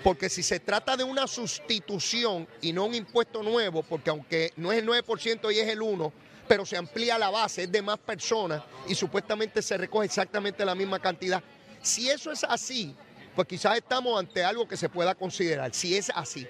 porque 0.03 0.29
si 0.29 0.43
se 0.43 0.59
trata 0.59 0.95
de 0.95 1.03
una 1.03 1.25
sustitución 1.25 2.47
y 2.61 2.73
no 2.73 2.85
un 2.85 2.93
impuesto 2.93 3.41
nuevo, 3.41 3.81
porque 3.81 4.11
aunque 4.11 4.53
no 4.55 4.71
es 4.71 4.79
el 4.79 4.87
9% 4.87 5.51
y 5.51 5.59
es 5.59 5.67
el 5.67 5.79
1%, 5.79 6.11
pero 6.47 6.63
se 6.65 6.77
amplía 6.77 7.17
la 7.17 7.31
base, 7.31 7.63
es 7.63 7.71
de 7.71 7.81
más 7.81 7.97
personas 7.97 8.61
y 8.87 8.93
supuestamente 8.93 9.61
se 9.61 9.77
recoge 9.77 10.05
exactamente 10.05 10.63
la 10.63 10.75
misma 10.75 10.99
cantidad. 10.99 11.41
Si 11.81 12.09
eso 12.09 12.31
es 12.31 12.43
así, 12.43 12.93
pues 13.35 13.47
quizás 13.47 13.77
estamos 13.77 14.19
ante 14.19 14.43
algo 14.43 14.67
que 14.67 14.77
se 14.77 14.89
pueda 14.89 15.15
considerar, 15.15 15.73
si 15.73 15.95
es 15.95 16.11
así. 16.13 16.47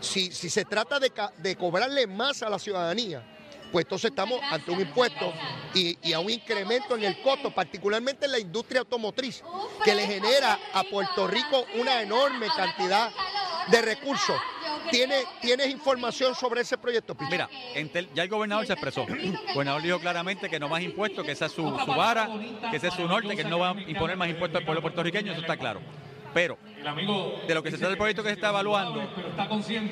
Si, 0.00 0.32
si 0.32 0.50
se 0.50 0.64
trata 0.64 0.98
de, 1.00 1.56
cobrarle 1.56 2.06
más 2.06 2.42
a 2.42 2.50
la 2.50 2.58
ciudadanía, 2.58 3.22
pues 3.72 3.86
entonces 3.86 4.10
estamos 4.10 4.38
ante 4.50 4.70
un 4.70 4.80
impuesto 4.80 5.32
y, 5.72 5.98
y 6.02 6.12
a 6.12 6.20
un 6.20 6.30
incremento 6.30 6.96
en 6.96 7.04
el 7.04 7.22
costo, 7.22 7.52
particularmente 7.54 8.26
en 8.26 8.32
la 8.32 8.38
industria 8.38 8.80
automotriz, 8.80 9.42
que 9.84 9.94
le 9.94 10.06
genera 10.06 10.58
a 10.74 10.84
Puerto 10.84 11.26
Rico 11.26 11.64
una 11.76 12.02
enorme 12.02 12.48
cantidad 12.54 13.10
de 13.68 13.82
recursos. 13.82 14.36
¿Tienes, 14.90 15.24
¿Tienes 15.40 15.68
información 15.68 16.34
sobre 16.34 16.60
ese 16.60 16.76
proyecto, 16.76 17.14
Pichi? 17.14 17.30
Mira, 17.30 17.48
ya 18.14 18.22
el 18.22 18.28
gobernador 18.28 18.66
se 18.66 18.74
expresó. 18.74 19.06
El 19.08 19.36
gobernador 19.54 19.82
dijo 19.82 19.98
claramente 19.98 20.48
que 20.50 20.60
no 20.60 20.68
más 20.68 20.82
impuestos, 20.82 21.24
que 21.24 21.32
esa 21.32 21.46
es 21.46 21.52
su, 21.52 21.62
su 21.62 21.94
vara, 21.94 22.28
que 22.70 22.76
ese 22.76 22.88
es 22.88 22.94
su 22.94 23.06
norte, 23.06 23.34
que 23.34 23.42
él 23.42 23.50
no 23.50 23.58
va 23.58 23.70
a 23.70 23.80
imponer 23.80 24.16
más 24.16 24.28
impuestos 24.28 24.58
al 24.58 24.64
pueblo 24.64 24.82
puertorriqueño, 24.82 25.32
eso 25.32 25.40
está 25.40 25.56
claro. 25.56 25.80
Pero 26.34 26.58
de 27.46 27.54
lo 27.54 27.62
que 27.62 27.70
se 27.70 27.78
trata 27.78 27.88
del 27.88 27.98
proyecto 27.98 28.22
que 28.22 28.28
se 28.28 28.34
está 28.34 28.50
evaluando, 28.50 29.02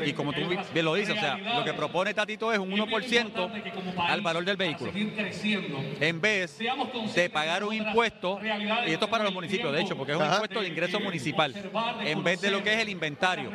y 0.04 0.12
como 0.12 0.32
tú 0.32 0.40
bien 0.72 0.84
lo 0.84 0.94
dices, 0.94 1.16
o 1.16 1.20
sea, 1.20 1.36
lo 1.36 1.64
que 1.64 1.72
propone 1.72 2.14
Tatito 2.14 2.52
es 2.52 2.58
un 2.58 2.70
1% 2.70 3.96
al 3.98 4.20
valor 4.20 4.44
del 4.44 4.56
vehículo. 4.56 4.92
En 6.00 6.20
vez 6.20 6.58
de 6.58 7.30
pagar 7.30 7.64
un 7.64 7.74
impuesto, 7.74 8.40
y 8.86 8.92
esto 8.92 9.04
es 9.06 9.10
para 9.10 9.24
los 9.24 9.32
municipios, 9.32 9.72
de 9.72 9.80
hecho, 9.80 9.96
porque 9.96 10.12
es 10.12 10.18
un 10.18 10.24
Ajá. 10.24 10.34
impuesto 10.34 10.60
de 10.60 10.68
ingreso 10.68 11.00
municipal, 11.00 11.54
en 12.04 12.22
vez 12.22 12.40
de 12.40 12.50
lo 12.50 12.62
que 12.62 12.74
es 12.74 12.80
el 12.80 12.88
inventario. 12.88 13.50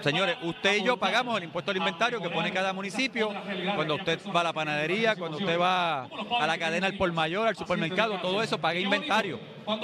Señores, 0.00 0.36
usted 0.42 0.78
y 0.78 0.84
yo 0.84 0.96
pagamos 0.96 1.36
el 1.38 1.44
impuesto 1.44 1.70
al 1.70 1.76
inventario 1.76 2.20
que 2.20 2.30
pone 2.30 2.52
cada 2.52 2.72
municipio. 2.72 3.32
Cuando 3.74 3.96
usted 3.96 4.20
va 4.34 4.40
a 4.40 4.44
la 4.44 4.52
panadería, 4.52 5.16
cuando 5.16 5.38
usted 5.38 5.58
va 5.58 6.04
a 6.04 6.46
la 6.46 6.58
cadena 6.58 6.86
al 6.86 6.96
por 6.96 7.10
mayor, 7.12 7.48
al 7.48 7.56
supermercado, 7.56 8.18
todo 8.20 8.42
eso 8.42 8.58
paga 8.58 8.78
inventario. 8.78 9.38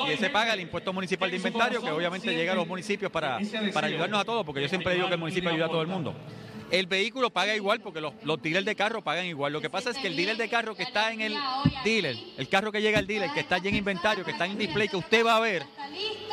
Y 0.08 0.12
ese 0.12 0.30
paga 0.30 0.54
el 0.54 0.60
impuesto 0.60 0.92
municipal 0.92 1.30
de 1.30 1.36
inventario, 1.36 1.82
que 1.82 1.90
obviamente 1.90 2.34
llega 2.34 2.52
a 2.52 2.56
los 2.56 2.65
municipios 2.66 3.10
para, 3.10 3.38
para 3.72 3.86
ayudarnos 3.86 4.20
a 4.20 4.24
todos, 4.24 4.44
porque 4.44 4.62
yo 4.62 4.68
siempre 4.68 4.94
digo 4.94 5.08
que 5.08 5.14
el 5.14 5.20
municipio 5.20 5.50
ayuda 5.50 5.66
a 5.66 5.70
todo 5.70 5.82
el 5.82 5.88
mundo. 5.88 6.14
El 6.70 6.86
vehículo 6.86 7.30
paga 7.30 7.54
igual 7.54 7.80
porque 7.80 8.00
los, 8.00 8.12
los 8.24 8.42
dealers 8.42 8.66
de 8.66 8.74
carro 8.74 9.00
pagan 9.02 9.26
igual. 9.26 9.52
Lo 9.52 9.60
que 9.60 9.70
pasa 9.70 9.90
es 9.90 9.98
que 9.98 10.08
el 10.08 10.16
dealer 10.16 10.36
de 10.36 10.48
carro 10.48 10.74
que 10.74 10.82
está 10.82 11.12
en 11.12 11.20
el 11.20 11.36
dealer, 11.84 12.16
el 12.36 12.48
carro 12.48 12.72
que 12.72 12.82
llega 12.82 12.98
al 12.98 13.06
dealer, 13.06 13.30
que 13.32 13.40
está 13.40 13.56
allí 13.56 13.68
en 13.68 13.76
inventario, 13.76 14.24
que 14.24 14.32
está 14.32 14.46
en 14.46 14.58
display, 14.58 14.88
que 14.88 14.96
usted 14.96 15.24
va 15.24 15.36
a 15.36 15.40
ver, 15.40 15.64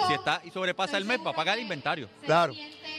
si 0.07 0.13
está 0.13 0.41
y 0.43 0.49
sobrepasa 0.49 0.97
el 0.97 1.05
mes, 1.05 1.19
va 1.25 1.31
a 1.31 1.35
pagar 1.35 1.57
el 1.57 1.63
inventario. 1.63 2.09
Claro. 2.25 2.53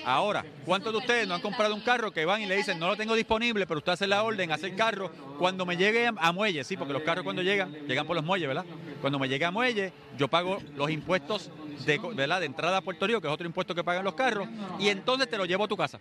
Ahora, 0.05 0.45
¿cuántos 0.65 0.93
de 0.93 0.99
ustedes 0.99 1.27
no 1.27 1.35
han 1.35 1.41
comprado 1.41 1.75
un 1.75 1.81
carro 1.81 2.13
que 2.13 2.25
van 2.25 2.43
y 2.43 2.47
le 2.47 2.57
dicen, 2.57 2.79
no 2.79 2.89
lo 2.89 2.97
tengo 2.97 3.15
disponible, 3.15 3.67
pero 3.67 3.79
usted 3.79 3.93
hace 3.93 4.07
la 4.07 4.23
orden, 4.23 4.53
hace 4.53 4.67
el 4.67 4.77
carro, 4.77 5.11
cuando 5.39 5.65
me 5.65 5.77
llegue 5.77 6.11
a 6.15 6.33
muelle, 6.33 6.63
sí, 6.63 6.77
porque 6.77 6.93
los 6.93 7.03
carros 7.03 7.25
cuando 7.25 7.43
llegan, 7.43 7.73
llegan 7.89 8.07
por 8.07 8.15
los 8.15 8.25
muelles, 8.25 8.47
¿verdad? 8.47 8.67
Cuando 9.01 9.19
me 9.19 9.29
llegue 9.29 9.45
a 9.47 9.51
muelle, 9.51 9.93
yo 10.19 10.29
pago 10.29 10.59
los 10.77 10.91
impuestos 10.91 11.51
de, 11.85 11.99
¿verdad? 12.15 12.41
de 12.41 12.47
entrada 12.47 12.79
a 12.79 12.81
Puerto 12.81 13.07
Rico, 13.07 13.21
que 13.21 13.27
es 13.27 13.33
otro 13.33 13.47
impuesto 13.47 13.75
que 13.75 13.85
pagan 13.85 14.05
los 14.05 14.15
carros, 14.15 14.49
y 14.79 14.89
entonces 14.89 15.29
te 15.29 15.37
lo 15.39 15.45
llevo 15.45 15.65
a 15.65 15.69
tu 15.69 15.77
casa. 15.77 16.01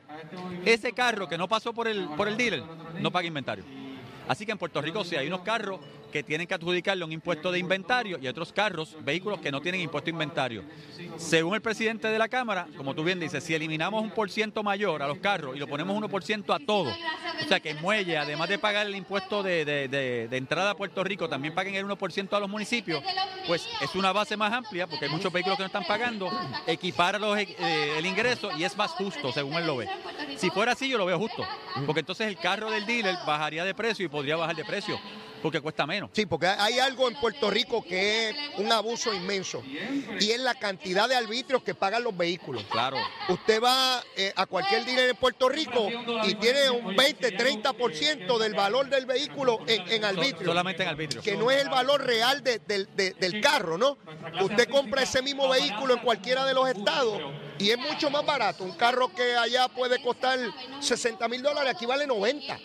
Ese 0.66 0.94
carro 0.94 1.28
que 1.28 1.38
no 1.38 1.48
pasó 1.48 1.74
por 1.74 1.88
el, 1.88 2.08
por 2.10 2.28
el 2.28 2.38
dealer, 2.38 2.64
no 3.00 3.12
paga 3.12 3.28
inventario. 3.28 3.64
Así 4.28 4.46
que 4.46 4.52
en 4.54 4.58
Puerto 4.58 4.82
Rico 4.82 5.04
sí 5.04 5.16
hay 5.16 5.28
unos 5.28 5.42
carros 5.42 5.80
que 6.14 6.22
tienen 6.22 6.46
que 6.46 6.54
adjudicarle 6.54 7.04
un 7.04 7.12
impuesto 7.12 7.52
de 7.52 7.58
inventario 7.58 8.20
y 8.22 8.28
otros 8.28 8.54
carros, 8.54 8.96
vehículos 9.04 9.42
que 9.42 9.52
no 9.52 9.60
tienen 9.62 9.82
impuesto 9.82 10.06
de 10.06 10.12
inventario. 10.12 10.64
Según 11.18 11.56
el 11.56 11.62
presidente 11.62 12.08
de 12.08 12.20
la 12.20 12.30
Cámara, 12.30 12.68
como 12.78 12.94
tú 12.94 13.04
bien 13.04 13.20
dices, 13.20 13.44
si 13.44 13.56
eliminamos 13.56 14.04
un 14.04 14.12
por 14.12 14.30
ciento 14.30 14.62
mayor 14.62 15.02
a 15.02 15.08
los 15.08 15.18
carros 15.18 15.56
y 15.56 15.60
lo 15.60 15.68
ponemos 15.68 16.00
1% 16.00 16.56
a 16.56 16.64
todo, 16.64 16.92
o 16.92 17.48
sea 17.48 17.60
que 17.60 17.74
muelle, 17.74 18.16
además 18.16 18.48
de 18.48 18.60
pagar 18.60 18.86
el 18.86 18.96
impuesto 18.96 19.42
de, 19.42 20.30
entrada 20.32 20.70
a 20.70 20.76
Puerto 20.76 21.04
Rico, 21.04 21.28
también 21.28 21.56
paguen 21.56 21.74
el 21.74 21.86
1% 21.88 22.32
a 22.32 22.40
los 22.40 22.50
municipios, 22.50 23.04
pues 23.48 23.68
es 23.82 23.96
una 23.96 24.14
base 24.14 24.38
más 24.38 24.54
amplia, 24.54 24.86
porque 24.86 25.06
hay 25.06 25.12
muchos 25.12 25.34
vehículos 25.34 25.58
que 25.58 25.64
no 25.64 25.68
están 25.68 25.86
pagando, 25.86 26.30
equipar 26.68 27.20
eh, 27.20 27.96
el 27.98 28.06
ingreso 28.06 28.52
y 28.56 28.64
es 28.64 28.78
más 28.78 28.92
justo, 28.92 29.32
según 29.32 29.56
él 29.56 29.66
lo 29.66 29.78
ve. 29.78 29.90
Si 30.38 30.52
fuera 30.52 30.74
así, 30.74 30.88
yo 30.88 31.00
lo 31.00 31.08
veo 31.08 31.18
justo, 31.18 31.44
porque 31.88 32.02
entonces 32.02 32.28
el 32.28 32.38
carro 32.38 32.70
del 32.70 32.86
dealer 32.86 33.16
bajaría 33.26 33.66
de 33.66 33.74
precio 33.74 34.06
y 34.06 34.10
podría 34.10 34.36
bajar 34.36 34.56
de 34.56 34.64
precio 34.64 35.00
porque 35.44 35.60
cuesta 35.60 35.86
menos. 35.86 36.10
Sí, 36.14 36.26
porque 36.26 36.48
hay 36.48 36.80
algo 36.80 37.10
en 37.10 37.20
Puerto 37.20 37.52
Rico 37.52 37.84
que 37.84 38.30
es 38.30 38.36
un 38.58 38.72
abuso 38.72 39.14
inmenso 39.14 39.62
y 40.20 40.32
es 40.32 40.40
la 40.40 40.56
cantidad 40.56 41.10
de 41.10 41.16
arbitrios 41.16 41.62
que 41.62 41.76
pagan 41.76 42.02
los 42.02 42.16
vehículos. 42.16 42.64
Claro. 42.72 42.96
Usted 43.28 43.62
va 43.62 44.02
eh, 44.16 44.32
a 44.38 44.46
cualquier 44.46 44.86
dealer 44.86 45.10
en 45.10 45.16
Puerto 45.18 45.50
Rico 45.50 45.90
y 46.24 46.36
tiene 46.36 46.70
un 46.70 46.96
20, 46.96 47.38
30% 47.38 48.38
del 48.38 48.54
valor 48.54 48.90
del 48.90 49.06
vehículo 49.06 49.60
en, 49.68 49.82
en 49.92 50.06
arbitrio. 50.06 50.48
solamente 50.48 50.84
en 50.84 50.90
arbitrio. 50.90 51.22
Que 51.22 51.36
no 51.36 51.52
es 51.52 51.62
el 51.62 51.70
valor 51.70 52.06
real 52.06 52.42
del 52.42 53.42
carro, 53.42 53.78
¿no? 53.78 53.98
Usted 54.42 54.70
compra 54.70 55.04
ese 55.04 55.22
mismo 55.22 55.50
vehículo 55.50 55.96
en 55.96 56.00
cualquiera 56.00 56.46
de 56.46 56.54
los 56.54 56.70
estados 56.70 57.22
y 57.64 57.72
es 57.72 57.78
mucho 57.78 58.10
más 58.10 58.26
barato. 58.26 58.66
Un 58.66 58.74
carro 58.74 59.08
que 59.08 59.36
allá 59.36 59.70
puede 59.70 60.02
costar 60.02 60.38
60 60.82 61.28
mil 61.30 61.42
dólares, 61.42 61.74
aquí 61.74 61.86
vale 61.86 62.06
90. 62.06 62.60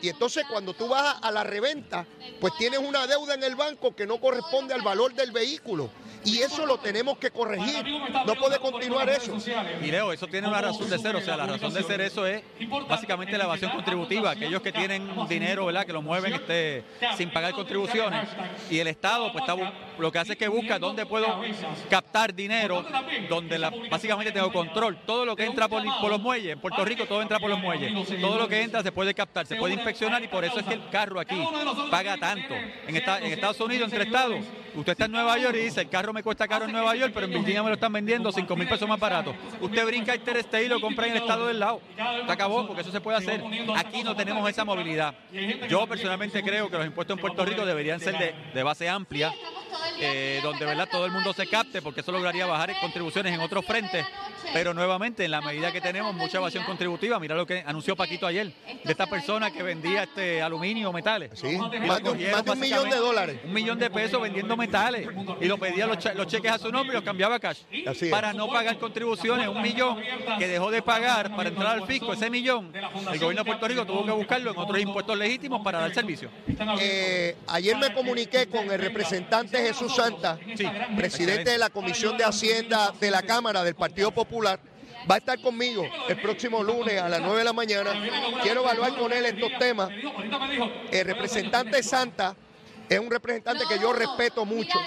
y 0.00 0.08
entonces 0.08 0.44
cuando 0.48 0.72
tú 0.72 0.88
vas 0.88 1.16
a 1.20 1.30
la 1.30 1.44
reventa, 1.44 2.06
pues 2.40 2.54
tienes 2.56 2.80
una 2.80 3.06
deuda 3.06 3.34
en 3.34 3.44
el 3.44 3.54
banco 3.54 3.94
que 3.94 4.06
no 4.06 4.18
corresponde 4.18 4.72
al 4.72 4.80
valor 4.80 5.12
del 5.12 5.30
vehículo. 5.30 5.90
Y 6.24 6.40
eso 6.40 6.66
lo 6.66 6.78
tenemos 6.78 7.18
que 7.18 7.30
corregir. 7.30 7.84
No 8.26 8.34
puede 8.34 8.58
continuar 8.58 9.08
eso. 9.08 9.36
Y 9.82 9.90
Leo, 9.90 10.12
eso 10.12 10.26
tiene 10.26 10.48
una 10.48 10.60
razón 10.60 10.88
de 10.90 10.98
ser. 10.98 11.16
O 11.16 11.20
sea, 11.20 11.36
la 11.36 11.46
razón 11.46 11.72
de 11.72 11.82
ser 11.82 12.00
eso 12.00 12.26
es 12.26 12.42
básicamente 12.88 13.38
la 13.38 13.44
evasión 13.44 13.70
contributiva. 13.70 14.30
Aquellos 14.30 14.60
que 14.60 14.72
tienen 14.72 15.08
dinero, 15.28 15.66
¿verdad? 15.66 15.86
Que 15.86 15.92
lo 15.92 16.02
mueven 16.02 16.34
este, 16.34 16.84
sin 17.16 17.30
pagar 17.30 17.52
contribuciones. 17.52 18.28
Y 18.70 18.78
el 18.78 18.88
Estado, 18.88 19.32
pues 19.32 19.44
está, 19.46 19.56
lo 19.98 20.12
que 20.12 20.18
hace 20.18 20.32
es 20.32 20.38
que 20.38 20.48
busca 20.48 20.78
dónde 20.78 21.06
puedo 21.06 21.26
captar 21.88 22.34
dinero, 22.34 22.84
donde 23.28 23.58
básicamente 23.90 24.29
tengo 24.32 24.52
control. 24.52 24.98
Todo 25.06 25.24
lo 25.24 25.36
que 25.36 25.44
entra 25.44 25.68
por, 25.68 25.82
los 25.84 26.20
muelles, 26.20 26.52
en 26.52 26.60
Puerto 26.60 26.84
Rico 26.84 27.06
todo 27.06 27.22
entra 27.22 27.38
por 27.38 27.50
los 27.50 27.58
muelles. 27.58 27.92
Todo 28.20 28.38
lo 28.38 28.48
que 28.48 28.62
entra 28.62 28.82
se 28.82 28.92
puede 28.92 29.14
captar, 29.14 29.46
se 29.46 29.56
puede 29.56 29.74
inspeccionar 29.74 30.22
y 30.22 30.28
por 30.28 30.44
eso 30.44 30.60
es 30.60 30.66
que 30.66 30.74
el 30.74 30.88
carro 30.90 31.20
aquí 31.20 31.36
paga 31.90 32.16
tanto. 32.16 32.54
En, 32.86 32.96
en 32.96 33.32
Estados 33.32 33.60
Unidos, 33.60 33.90
entre 33.92 34.04
estados, 34.04 34.40
usted 34.74 34.92
está 34.92 35.04
en 35.06 35.12
Nueva 35.12 35.38
York 35.38 35.56
y 35.56 35.64
dice, 35.64 35.80
el 35.82 35.88
carro 35.88 36.12
me 36.12 36.22
cuesta 36.22 36.46
caro 36.48 36.64
en 36.64 36.72
Nueva 36.72 36.94
York, 36.94 37.12
pero 37.14 37.26
en 37.26 37.32
Virginia 37.32 37.62
me 37.62 37.68
lo 37.68 37.74
están 37.74 37.92
vendiendo 37.92 38.30
5 38.32 38.56
mil 38.56 38.68
pesos 38.68 38.88
más 38.88 38.98
barato. 38.98 39.34
Usted 39.60 39.86
brinca 39.86 40.14
Interstate 40.14 40.64
y 40.64 40.68
lo 40.68 40.80
compra 40.80 41.06
en 41.06 41.12
el 41.12 41.18
estado 41.18 41.46
del 41.46 41.60
lado. 41.60 41.80
Se 41.96 42.32
acabó, 42.32 42.66
porque 42.66 42.82
eso 42.82 42.92
se 42.92 43.00
puede 43.00 43.18
hacer. 43.18 43.42
Aquí 43.76 44.02
no 44.02 44.14
tenemos 44.14 44.48
esa 44.48 44.64
movilidad. 44.64 45.14
Yo 45.68 45.86
personalmente 45.86 46.42
creo 46.42 46.70
que 46.70 46.76
los 46.76 46.86
impuestos 46.86 47.16
en 47.16 47.20
Puerto 47.20 47.44
Rico 47.44 47.64
deberían 47.64 48.00
ser 48.00 48.16
de, 48.18 48.34
de 48.54 48.62
base 48.62 48.88
amplia 48.88 49.32
eh, 50.00 50.40
donde 50.42 50.64
¿verdad? 50.64 50.88
todo 50.90 51.06
el 51.06 51.12
mundo 51.12 51.32
se 51.32 51.46
capte, 51.46 51.82
porque 51.82 52.00
eso 52.00 52.12
lograría 52.12 52.46
bajar 52.46 52.78
contribuciones 52.80 53.34
en 53.34 53.40
otros 53.40 53.64
frentes. 53.64 54.06
Pero 54.52 54.74
nuevamente, 54.74 55.24
en 55.24 55.30
la 55.30 55.40
medida 55.40 55.70
que 55.72 55.80
tenemos 55.80 56.14
mucha 56.14 56.38
evasión 56.38 56.64
contributiva, 56.64 57.20
mira 57.20 57.34
lo 57.34 57.46
que 57.46 57.62
anunció 57.64 57.94
Paquito 57.94 58.26
ayer, 58.26 58.52
de 58.84 58.90
esta 58.90 59.06
persona 59.06 59.50
que 59.50 59.62
vendía 59.62 60.04
este 60.04 60.42
aluminio, 60.42 60.92
metales. 60.92 61.32
Sí, 61.34 61.56
más, 61.56 62.02
de 62.02 62.10
un 62.10 62.60
millón 62.60 62.90
de 62.90 62.96
dólares. 62.96 63.40
Un 63.44 63.52
millón 63.52 63.78
de 63.78 63.90
pesos 63.90 64.20
vendiendo 64.20 64.56
metales. 64.56 65.08
Y 65.40 65.46
lo 65.46 65.58
pedía 65.58 65.86
los, 65.86 65.98
cheques 66.26 66.50
a 66.50 66.58
su 66.58 66.72
nombre 66.72 66.94
y 66.94 66.96
los 66.96 67.04
cambiaba 67.04 67.36
a 67.36 67.40
cash. 67.40 67.60
para 68.10 68.32
no 68.32 68.48
pagar 68.48 68.78
contribuciones, 68.78 69.46
un 69.48 69.62
millón 69.62 69.98
que 70.38 70.48
dejó 70.48 70.70
de 70.70 70.82
pagar 70.82 71.34
para 71.36 71.48
entrar 71.48 71.78
al 71.78 71.86
fisco, 71.86 72.12
ese 72.12 72.30
millón, 72.30 72.72
el 72.74 73.18
gobierno 73.18 73.42
de 73.42 73.44
Puerto 73.44 73.68
Rico 73.68 73.86
tuvo 73.86 74.04
que 74.04 74.12
buscarlo 74.12 74.50
en 74.50 74.58
otros 74.58 74.80
impuestos 74.80 75.16
legítimos 75.16 75.62
para 75.62 75.80
dar 75.80 75.94
servicio. 75.94 76.30
Eh, 76.80 77.36
ayer 77.46 77.76
me 77.76 77.92
comuniqué 77.92 78.46
con 78.46 78.70
el 78.70 78.78
representante 78.78 79.58
Jesús 79.58 79.89
Santa, 79.90 80.38
presidente 80.96 81.50
de 81.50 81.58
la 81.58 81.70
Comisión 81.70 82.16
de 82.16 82.24
Hacienda 82.24 82.92
de 83.00 83.10
la 83.10 83.22
Cámara 83.22 83.62
del 83.62 83.74
Partido 83.74 84.10
Popular, 84.10 84.58
va 85.10 85.16
a 85.16 85.18
estar 85.18 85.40
conmigo 85.40 85.84
el 86.08 86.20
próximo 86.20 86.62
lunes 86.62 87.00
a 87.00 87.08
las 87.08 87.20
9 87.20 87.38
de 87.38 87.44
la 87.44 87.52
mañana. 87.52 87.92
Quiero 88.42 88.62
evaluar 88.62 88.96
con 88.96 89.12
él 89.12 89.26
estos 89.26 89.50
temas. 89.58 89.90
El 90.90 91.04
representante 91.04 91.82
Santa 91.82 92.34
es 92.90 92.98
un 92.98 93.10
representante 93.10 93.64
que 93.68 93.78
yo 93.78 93.92
respeto 93.92 94.44
mucho, 94.44 94.78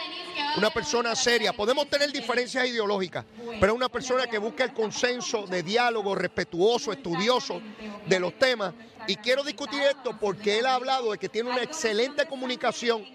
una 0.58 0.70
persona 0.70 1.16
seria. 1.16 1.54
Podemos 1.54 1.90
tener 1.90 2.12
diferencias 2.12 2.68
ideológicas, 2.68 3.24
pero 3.62 3.72
es 3.72 3.78
una 3.78 3.90
persona 3.90 4.28
que 4.28 4.38
busca 4.38 4.66
el 4.66 4.74
consenso 4.74 5.48
de 5.48 5.64
diálogo 5.64 6.14
respetuoso, 6.14 6.92
estudioso 6.92 7.62
de 8.06 8.20
los 8.20 8.38
temas. 8.38 8.74
Y 9.08 9.18
quiero 9.18 9.44
discutir 9.44 9.82
esto 9.82 10.18
porque 10.18 10.60
él 10.60 10.66
ha 10.66 10.76
hablado 10.76 11.12
de 11.12 11.18
que 11.18 11.28
tiene 11.28 11.50
una 11.50 11.62
excelente 11.64 12.26
comunicación 12.26 13.06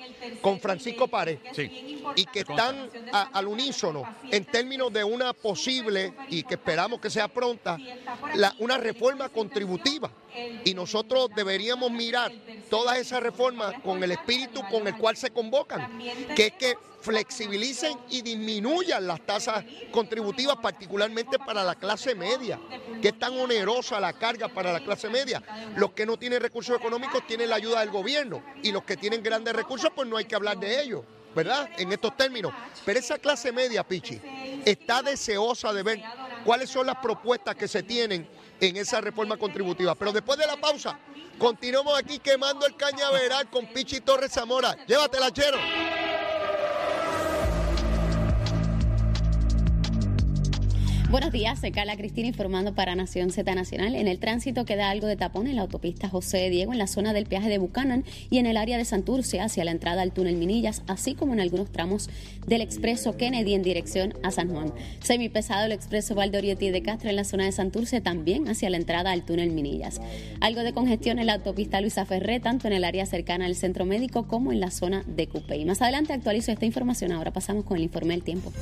con 0.42 0.60
Francisco 0.60 1.08
Párez 1.08 1.38
y 2.14 2.24
que 2.26 2.40
están 2.40 2.90
al 3.12 3.46
unísono 3.46 4.04
en 4.30 4.44
términos 4.46 4.92
de 4.92 5.04
una 5.04 5.32
posible, 5.34 6.14
y 6.28 6.42
que 6.42 6.54
esperamos 6.54 7.00
que 7.00 7.10
sea 7.10 7.28
pronta, 7.28 7.76
una 8.58 8.78
reforma 8.78 9.28
contributiva. 9.28 10.10
Y 10.64 10.72
nosotros 10.74 11.30
deberíamos 11.34 11.90
mirar 11.90 12.30
todas 12.70 12.98
esas 12.98 13.22
reformas 13.22 13.74
con 13.82 14.02
el 14.04 14.12
espíritu 14.12 14.62
con 14.78 14.86
el 14.86 14.96
cual 14.96 15.16
se 15.16 15.30
convocan, 15.30 15.98
que 16.34 16.46
es 16.46 16.52
que 16.52 16.78
flexibilicen 17.00 17.96
y 18.10 18.22
disminuyan 18.22 19.06
las 19.06 19.20
tasas 19.24 19.64
contributivas, 19.90 20.56
particularmente 20.56 21.38
para 21.38 21.64
la 21.64 21.74
clase 21.74 22.14
media, 22.14 22.58
que 23.00 23.08
es 23.08 23.18
tan 23.18 23.38
onerosa 23.38 24.00
la 24.00 24.12
carga 24.12 24.48
para 24.48 24.72
la 24.72 24.80
clase 24.80 25.08
media. 25.08 25.42
Los 25.76 25.92
que 25.92 26.06
no 26.06 26.16
tienen 26.16 26.40
recursos 26.40 26.76
económicos 26.76 27.26
tienen 27.26 27.50
la 27.50 27.56
ayuda 27.56 27.80
del 27.80 27.90
gobierno 27.90 28.42
y 28.62 28.72
los 28.72 28.84
que 28.84 28.96
tienen 28.96 29.22
grandes 29.22 29.54
recursos, 29.54 29.90
pues 29.94 30.08
no 30.08 30.16
hay 30.16 30.24
que 30.24 30.34
hablar 30.34 30.58
de 30.58 30.80
ellos. 30.82 31.02
¿verdad? 31.34 31.68
En 31.76 31.92
estos 31.92 32.16
términos. 32.16 32.52
Pero 32.84 32.98
esa 32.98 33.18
clase 33.18 33.52
media, 33.52 33.86
Pichi, 33.86 34.20
está 34.64 35.02
deseosa 35.02 35.72
de 35.72 35.82
ver 35.84 36.02
cuáles 36.44 36.68
son 36.70 36.86
las 36.86 36.96
propuestas 36.96 37.54
que 37.54 37.68
se 37.68 37.82
tienen 37.82 38.26
en 38.60 38.76
esa 38.76 39.00
reforma 39.00 39.36
contributiva. 39.36 39.94
Pero 39.94 40.10
después 40.10 40.38
de 40.38 40.46
la 40.46 40.56
pausa, 40.56 40.98
continuamos 41.38 41.98
aquí 41.98 42.18
quemando 42.18 42.66
el 42.66 42.76
cañaveral 42.76 43.48
con 43.50 43.66
Pichi 43.66 44.00
Torres 44.00 44.32
Zamora. 44.32 44.76
Llévatela, 44.86 45.32
chero. 45.32 45.58
Buenos 51.10 51.32
días, 51.32 51.58
soy 51.60 51.70
Carla 51.70 51.96
Cristina 51.96 52.28
informando 52.28 52.74
para 52.74 52.94
Nación 52.94 53.30
Z 53.30 53.54
Nacional. 53.54 53.94
En 53.94 54.08
el 54.08 54.18
tránsito 54.18 54.66
queda 54.66 54.90
algo 54.90 55.06
de 55.06 55.16
tapón 55.16 55.46
en 55.46 55.56
la 55.56 55.62
autopista 55.62 56.06
José 56.10 56.50
Diego 56.50 56.72
en 56.72 56.78
la 56.78 56.86
zona 56.86 57.14
del 57.14 57.24
peaje 57.24 57.48
de 57.48 57.56
Bucanan 57.56 58.04
y 58.28 58.36
en 58.36 58.44
el 58.44 58.58
área 58.58 58.76
de 58.76 58.84
Santurce 58.84 59.40
hacia 59.40 59.64
la 59.64 59.70
entrada 59.70 60.02
al 60.02 60.12
túnel 60.12 60.36
Minillas, 60.36 60.82
así 60.86 61.14
como 61.14 61.32
en 61.32 61.40
algunos 61.40 61.72
tramos 61.72 62.10
del 62.46 62.60
expreso 62.60 63.16
Kennedy 63.16 63.54
en 63.54 63.62
dirección 63.62 64.12
a 64.22 64.32
San 64.32 64.50
Juan. 64.50 64.74
Semipesado 65.00 65.64
el 65.64 65.72
expreso 65.72 66.14
Valdoriotti 66.14 66.68
de 66.68 66.82
Castro 66.82 67.08
en 67.08 67.16
la 67.16 67.24
zona 67.24 67.46
de 67.46 67.52
Santurce 67.52 68.02
también 68.02 68.46
hacia 68.46 68.68
la 68.68 68.76
entrada 68.76 69.10
al 69.10 69.24
túnel 69.24 69.50
Minillas. 69.50 70.02
Algo 70.40 70.62
de 70.62 70.74
congestión 70.74 71.18
en 71.18 71.28
la 71.28 71.36
autopista 71.36 71.80
Luisa 71.80 72.04
Ferré, 72.04 72.38
tanto 72.38 72.66
en 72.66 72.74
el 72.74 72.84
área 72.84 73.06
cercana 73.06 73.46
al 73.46 73.54
centro 73.54 73.86
médico 73.86 74.26
como 74.28 74.52
en 74.52 74.60
la 74.60 74.70
zona 74.70 75.04
de 75.06 75.26
Y 75.56 75.64
Más 75.64 75.80
adelante 75.80 76.12
actualizo 76.12 76.52
esta 76.52 76.66
información. 76.66 77.12
Ahora 77.12 77.32
pasamos 77.32 77.64
con 77.64 77.78
el 77.78 77.84
informe 77.84 78.12
del 78.12 78.24
tiempo. 78.24 78.52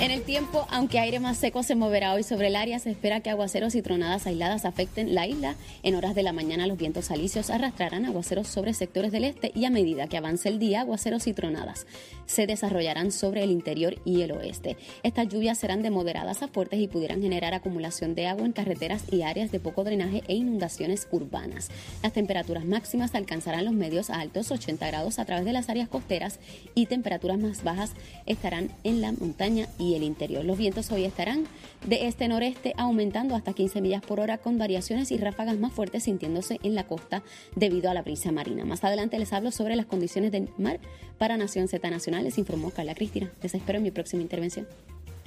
En 0.00 0.10
el 0.10 0.22
tiempo, 0.22 0.66
aunque 0.70 0.98
aire 0.98 1.20
más 1.20 1.36
seco 1.36 1.62
se 1.62 1.74
moverá 1.74 2.14
hoy 2.14 2.22
sobre 2.22 2.46
el 2.46 2.56
área, 2.56 2.78
se 2.78 2.90
espera 2.90 3.20
que 3.20 3.28
aguaceros 3.28 3.74
y 3.74 3.82
tronadas 3.82 4.26
aisladas 4.26 4.64
afecten 4.64 5.14
la 5.14 5.26
isla. 5.26 5.56
En 5.82 5.94
horas 5.94 6.14
de 6.14 6.22
la 6.22 6.32
mañana 6.32 6.66
los 6.66 6.78
vientos 6.78 7.10
alisios 7.10 7.50
arrastrarán 7.50 8.06
aguaceros 8.06 8.48
sobre 8.48 8.72
sectores 8.72 9.12
del 9.12 9.24
este 9.24 9.52
y 9.54 9.66
a 9.66 9.70
medida 9.70 10.06
que 10.06 10.16
avance 10.16 10.48
el 10.48 10.58
día, 10.58 10.80
aguaceros 10.80 11.26
y 11.26 11.34
tronadas 11.34 11.86
se 12.30 12.46
desarrollarán 12.46 13.10
sobre 13.10 13.42
el 13.42 13.50
interior 13.50 13.96
y 14.04 14.22
el 14.22 14.30
oeste. 14.30 14.76
Estas 15.02 15.28
lluvias 15.28 15.58
serán 15.58 15.82
de 15.82 15.90
moderadas 15.90 16.42
a 16.42 16.48
fuertes 16.48 16.78
y 16.78 16.86
pudieran 16.86 17.20
generar 17.20 17.54
acumulación 17.54 18.14
de 18.14 18.28
agua 18.28 18.46
en 18.46 18.52
carreteras 18.52 19.02
y 19.10 19.22
áreas 19.22 19.50
de 19.50 19.58
poco 19.58 19.82
drenaje 19.82 20.22
e 20.28 20.34
inundaciones 20.34 21.08
urbanas. 21.10 21.70
Las 22.04 22.12
temperaturas 22.12 22.64
máximas 22.64 23.16
alcanzarán 23.16 23.64
los 23.64 23.74
medios 23.74 24.10
a 24.10 24.20
altos 24.20 24.52
80 24.52 24.86
grados 24.86 25.18
a 25.18 25.24
través 25.24 25.44
de 25.44 25.52
las 25.52 25.68
áreas 25.68 25.88
costeras 25.88 26.38
y 26.76 26.86
temperaturas 26.86 27.38
más 27.38 27.64
bajas 27.64 27.94
estarán 28.26 28.70
en 28.84 29.00
la 29.00 29.10
montaña 29.10 29.66
y 29.76 29.89
el 29.94 30.02
interior. 30.02 30.44
Los 30.44 30.58
vientos 30.58 30.90
hoy 30.90 31.04
estarán 31.04 31.44
de 31.86 32.06
este-noreste 32.06 32.74
aumentando 32.76 33.34
hasta 33.34 33.52
15 33.52 33.80
millas 33.80 34.02
por 34.02 34.20
hora 34.20 34.38
con 34.38 34.58
variaciones 34.58 35.10
y 35.10 35.18
ráfagas 35.18 35.58
más 35.58 35.72
fuertes 35.72 36.04
sintiéndose 36.04 36.58
en 36.62 36.74
la 36.74 36.86
costa 36.86 37.22
debido 37.56 37.90
a 37.90 37.94
la 37.94 38.02
brisa 38.02 38.32
marina. 38.32 38.64
Más 38.64 38.84
adelante 38.84 39.18
les 39.18 39.32
hablo 39.32 39.50
sobre 39.50 39.76
las 39.76 39.86
condiciones 39.86 40.32
del 40.32 40.48
mar 40.58 40.80
para 41.18 41.36
Nación 41.36 41.68
Z 41.68 41.88
Nacional. 41.90 42.24
Les 42.24 42.38
informó 42.38 42.70
Carla 42.70 42.94
Cristina. 42.94 43.30
Les 43.42 43.54
espero 43.54 43.78
en 43.78 43.84
mi 43.84 43.90
próxima 43.90 44.22
intervención. 44.22 44.66